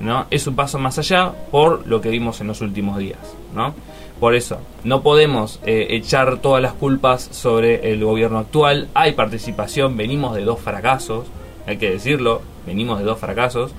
[0.00, 0.26] ¿no?
[0.30, 3.18] Es un paso más allá por lo que vimos en los últimos días,
[3.54, 3.74] ¿no?
[4.20, 8.88] Por eso, no podemos eh, echar todas las culpas sobre el gobierno actual.
[8.94, 11.26] Hay participación, venimos de dos fracasos,
[11.66, 13.72] hay que decirlo, venimos de dos fracasos.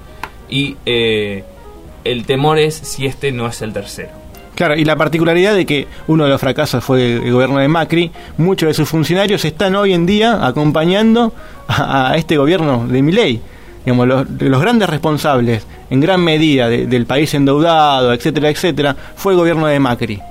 [0.50, 1.44] Y eh,
[2.04, 4.10] el temor es si este no es el tercero.
[4.56, 8.12] Claro, y la particularidad de que uno de los fracasos fue el gobierno de Macri,
[8.38, 11.34] muchos de sus funcionarios están hoy en día acompañando
[11.68, 13.42] a, este gobierno de Milei.
[13.86, 19.34] Digamos, los, los grandes responsables, en gran medida, de- del país endeudado, etcétera, etcétera, fue
[19.34, 20.22] el gobierno de Macri.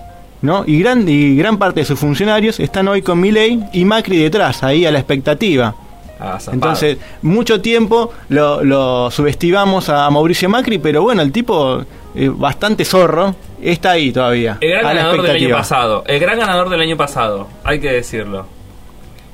[0.42, 0.64] ¿No?
[0.66, 4.62] Y, gran, y gran parte de sus funcionarios están hoy con Milei y Macri detrás,
[4.62, 5.74] ahí a la expectativa.
[6.18, 6.54] Agazapado.
[6.54, 11.82] Entonces, mucho tiempo lo, lo subestimamos a Mauricio Macri, pero bueno, el tipo
[12.14, 14.58] eh, bastante zorro está ahí todavía.
[14.60, 16.04] El gran a ganador del año pasado.
[16.06, 18.46] El gran ganador del año pasado, hay que decirlo.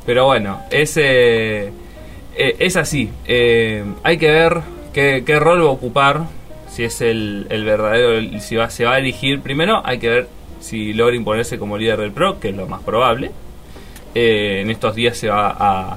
[0.05, 1.73] Pero bueno, es, eh,
[2.37, 3.11] eh, es así.
[4.05, 4.61] Hay que ver
[4.93, 6.25] qué, qué rol va a ocupar.
[6.71, 9.41] Si es el, el verdadero, si va, se va a elegir.
[9.41, 10.29] Primero hay que ver
[10.67, 13.31] si logra imponerse como líder del PRO, que es lo más probable.
[14.15, 15.97] Eh, en estos días se va a,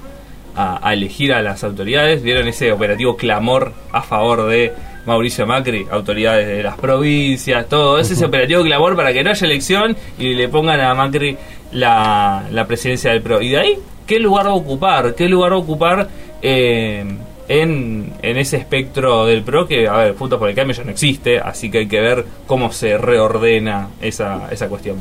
[0.56, 2.22] a- a elegir a las autoridades.
[2.22, 4.74] ¿Vieron ese operativo clamor a favor de
[5.06, 5.86] Mauricio Macri?
[5.90, 7.98] Autoridades de las provincias, todo.
[8.00, 11.38] Es ese operativo clamor para que no haya elección y le pongan a Macri
[11.72, 13.42] la, la presidencia del PRO.
[13.42, 13.74] Y de ahí,
[14.06, 15.16] ¿qué lugar va a ocupar?
[15.16, 16.08] ¿Qué lugar va a ocupar
[16.42, 17.06] eh,
[17.50, 19.68] en, en ese espectro del PRO?
[19.68, 22.26] Que, a ver, Juntos por el Cambio ya no existe, así que hay que ver
[22.48, 24.98] cómo se reordena esa, esa cuestión.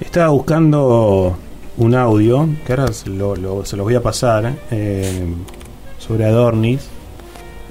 [0.00, 1.36] Estaba buscando
[1.78, 5.26] un audio, que ahora se, lo- lo- se los voy a pasar, eh,
[5.98, 6.88] sobre Adornis.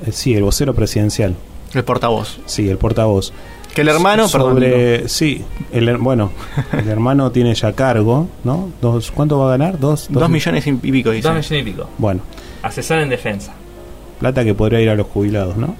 [0.05, 1.35] Eh, sí, el vocero presidencial.
[1.73, 2.39] El portavoz.
[2.45, 3.31] Sí, el portavoz.
[3.73, 5.43] Que el hermano, sobre, sí,
[5.73, 6.31] el, bueno,
[6.71, 8.69] el hermano tiene ya cargo, ¿no?
[8.81, 9.77] Dos, ¿Cuánto va a ganar?
[9.79, 11.27] Dos, Dos millones y pico, dice.
[11.27, 11.89] Dos millones y pico.
[11.97, 12.21] Bueno,
[12.63, 13.53] Asesor en defensa.
[14.19, 15.75] Plata que podría ir a los jubilados, ¿no?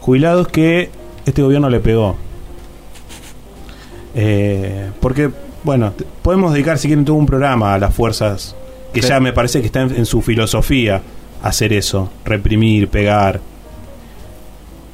[0.00, 0.90] Jubilados que
[1.26, 2.16] este gobierno le pegó.
[4.14, 5.30] Eh, porque,
[5.62, 5.92] bueno,
[6.22, 8.54] podemos dedicar, si quieren, todo un programa a las fuerzas
[8.92, 9.08] que Sí.
[9.08, 11.02] ya me parece que está en, en su filosofía
[11.42, 13.40] hacer eso, reprimir, pegar.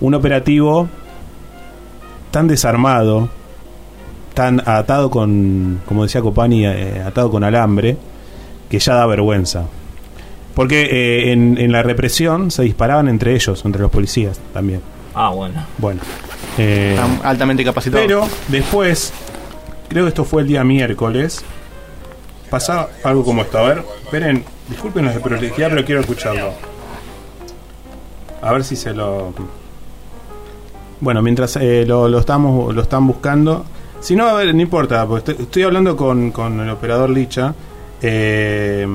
[0.01, 0.89] Un operativo
[2.31, 3.29] tan desarmado,
[4.35, 7.97] tan atado con, como decía Copani, eh, atado con alambre,
[8.69, 9.65] que ya da vergüenza.
[10.55, 14.81] Porque eh, en, en la represión se disparaban entre ellos, entre los policías también.
[15.15, 15.65] Ah, bueno.
[15.79, 16.01] Bueno.
[16.59, 18.07] eh, Están altamente capacitados.
[18.07, 19.13] pero después,
[19.89, 21.45] creo que esto fue el día miércoles,
[22.51, 23.59] pasaba algo como esto.
[23.59, 26.53] A ver, esperen, disculpen la prolijidad, pero quiero escucharlo.
[28.43, 29.33] A ver si se lo...
[31.01, 33.65] Bueno, mientras eh, lo, lo estamos lo están buscando.
[34.01, 37.55] Si no, a ver, no importa, porque estoy, estoy hablando con, con el operador Licha.
[38.03, 38.87] eh,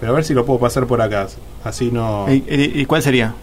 [0.00, 1.26] pero a ver si lo puedo pasar por acá.
[1.64, 2.26] Así no...
[2.28, 3.34] ¿Y, y- y cuál sería?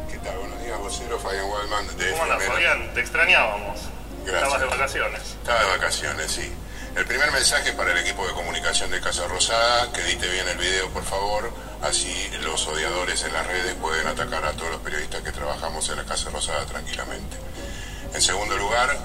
[2.11, 2.93] ¿Cómo andas, Fabián?
[2.93, 3.79] Te extrañábamos.
[4.25, 5.21] Estabas de vacaciones.
[5.21, 6.51] Estaba de vacaciones, sí.
[6.95, 10.57] El primer mensaje para el equipo de comunicación de Casa Rosada, que edite bien el
[10.57, 11.51] video, por favor,
[11.81, 15.97] así los odiadores en las redes pueden atacar a todos los periodistas que trabajamos en
[15.97, 17.35] la Casa Rosada tranquilamente.
[18.13, 18.97] En segundo lugar,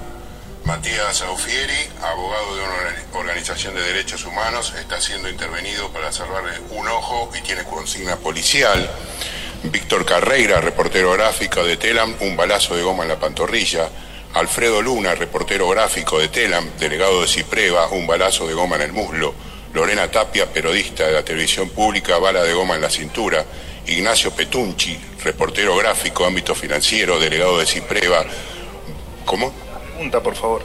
[0.65, 6.51] Matías Aufieri, abogado de una organi- organización de derechos humanos, está siendo intervenido para salvarle
[6.69, 8.89] un ojo y tiene consigna policial.
[9.63, 13.89] Víctor Carreira, reportero gráfico de Telam, un balazo de goma en la pantorrilla.
[14.33, 18.93] Alfredo Luna, reportero gráfico de Telam, delegado de Cipreva, un balazo de goma en el
[18.93, 19.33] muslo.
[19.73, 23.43] Lorena Tapia, periodista de la televisión pública, bala de goma en la cintura.
[23.87, 28.25] Ignacio Petunchi, reportero gráfico, ámbito financiero, delegado de Cipreva.
[29.25, 29.53] ¿Cómo?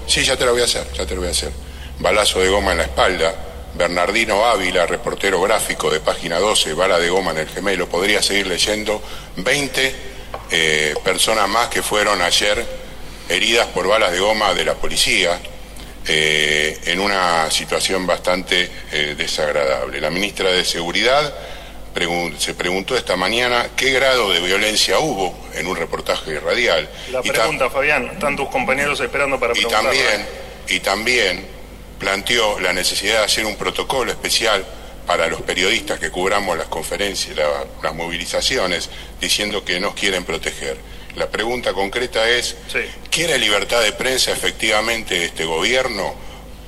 [0.07, 1.53] Sí, ya te lo voy a hacer, ya te lo voy a hacer.
[1.99, 3.35] Balazo de goma en la espalda.
[3.75, 7.89] Bernardino Ávila, reportero gráfico de página 12, bala de goma en el gemelo.
[7.89, 9.03] Podría seguir leyendo
[9.37, 9.95] 20
[10.51, 12.65] eh, personas más que fueron ayer
[13.29, 15.39] heridas por balas de goma de la policía
[16.07, 20.01] eh, en una situación bastante eh, desagradable.
[20.01, 21.35] La ministra de Seguridad
[22.01, 26.89] pregun- se preguntó esta mañana qué grado de violencia hubo en un reportaje radial.
[27.11, 28.11] La Y ta- pregunta, Fabián.
[28.13, 29.83] Están tus compañeros esperando para y preguntar.
[29.83, 30.27] también,
[30.69, 31.47] y también
[31.99, 34.65] planteó la necesidad de hacer un protocolo especial
[35.07, 38.91] para los periodistas que cubramos las conferencias, la- las movilizaciones,
[39.21, 40.77] diciendo que nos quieren proteger.
[41.15, 42.57] La pregunta concreta es,
[43.11, 46.15] ¿quiere libertad de prensa efectivamente este gobierno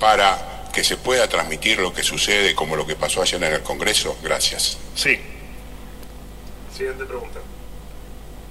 [0.00, 3.62] para que se pueda transmitir lo que sucede como lo que pasó ayer en el
[3.62, 4.16] Congreso?
[4.22, 4.78] Gracias.
[4.94, 5.16] Sí.
[6.72, 7.40] Siguiente pregunta.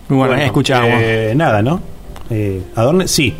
[0.09, 0.89] Muy bueno, escuchamos.
[1.01, 1.81] eh, nada, ¿no?
[2.29, 3.33] Eh, Adorne, sí.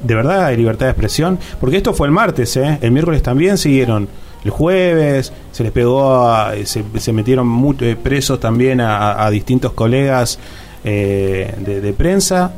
[0.00, 1.38] De verdad hay libertad de expresión.
[1.60, 2.78] Porque esto fue el martes, ¿eh?
[2.80, 4.08] El miércoles también siguieron.
[4.46, 9.74] El jueves se les pegó, a- se, se metieron mu- eh, presos también a distintos
[9.74, 10.38] colegas
[10.84, 12.50] eh, de, de prensa.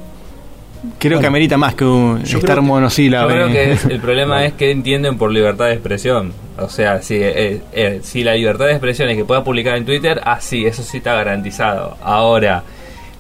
[0.99, 3.29] Creo que amerita más que un Yo estar creo que- monosílabo.
[3.31, 3.53] Yo creo eh.
[3.53, 6.33] que es- el problema es que entienden por libertad de expresión.
[6.59, 9.85] O sea, si, eh, eh, si la libertad de expresión es que pueda publicar en
[9.85, 11.97] Twitter, ah, sí, eso sí está garantizado.
[12.03, 12.63] Ahora,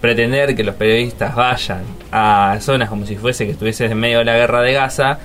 [0.01, 4.25] pretender que los periodistas vayan a zonas como si fuese que estuviesen en medio de
[4.25, 5.19] la guerra de Gaza,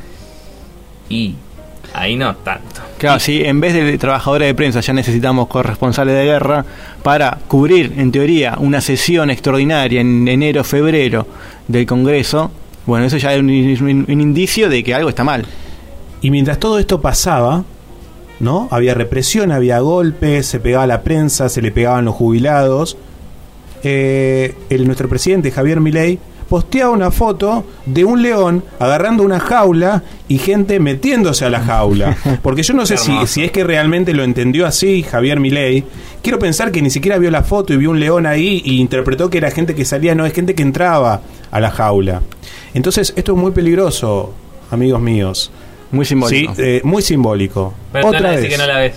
[1.09, 1.35] y
[1.93, 2.81] ahí no tanto.
[2.97, 6.65] Claro, si en vez de trabajadores de prensa ya necesitamos corresponsales de guerra
[7.03, 11.25] para cubrir, en teoría, una sesión extraordinaria en enero, febrero
[11.67, 12.51] del Congreso,
[12.85, 15.45] bueno, eso ya es un, un- un indicio de que algo está mal.
[16.21, 17.63] Y mientras todo esto pasaba,
[18.39, 18.67] ¿no?
[18.71, 22.97] Había represión, había golpes, se pegaba la prensa, se le pegaban los jubilados.
[23.83, 26.17] Eh, el, nuestro presidente Javier Milei
[26.49, 32.15] posteaba una foto de un león agarrando una jaula y gente metiéndose a la jaula.
[32.41, 35.83] Porque yo no sé si, si es que realmente lo entendió así Javier Milei.
[36.23, 39.29] Quiero pensar que ni siquiera vio la foto y vio un león ahí y interpretó
[39.29, 42.21] que era gente que salía, no, es gente que entraba a la jaula.
[42.73, 44.33] Entonces, esto es muy peligroso,
[44.71, 45.51] amigos míos.
[45.91, 46.55] Muy simbólico.
[46.55, 47.73] Sí, eh, muy simbólico.
[47.93, 48.41] Pero Otra a vez.
[48.41, 48.93] decir que no la ves.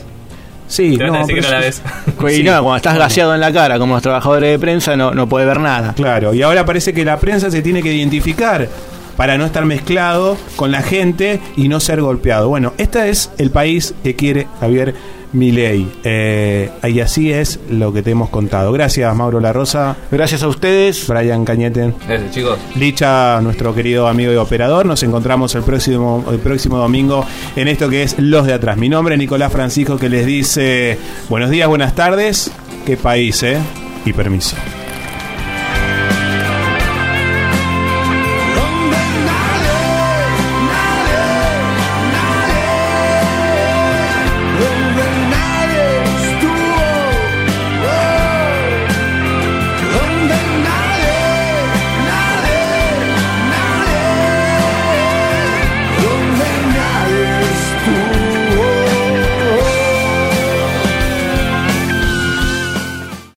[0.66, 2.32] Sí, no, decir que no la eso- ves.
[2.32, 2.42] Y Sí.
[2.44, 5.46] no, cuando estás gaseado en la cara como los trabajadores de prensa no, no puede
[5.46, 5.94] ver nada.
[5.94, 8.68] Claro, y ahora parece que la prensa se tiene que identificar
[9.16, 12.48] para no estar mezclado con la gente y no ser golpeado.
[12.48, 14.94] Bueno, este es el país que quiere Javier
[15.32, 15.86] Milei.
[16.04, 18.72] Eh, y así es lo que te hemos contado.
[18.72, 19.96] Gracias, Mauro La Rosa.
[20.10, 21.06] Gracias a ustedes.
[21.06, 21.94] Brian Cañete.
[22.06, 22.58] Gracias, chicos.
[22.76, 24.86] Licha, nuestro querido amigo y operador.
[24.86, 27.24] Nos encontramos el próximo, el próximo domingo
[27.56, 28.76] en esto que es Los de Atrás.
[28.76, 32.50] Mi nombre es Nicolás Francisco que les dice buenos días, buenas tardes.
[32.86, 33.58] Qué país, ¿eh?
[34.04, 34.56] Y permiso.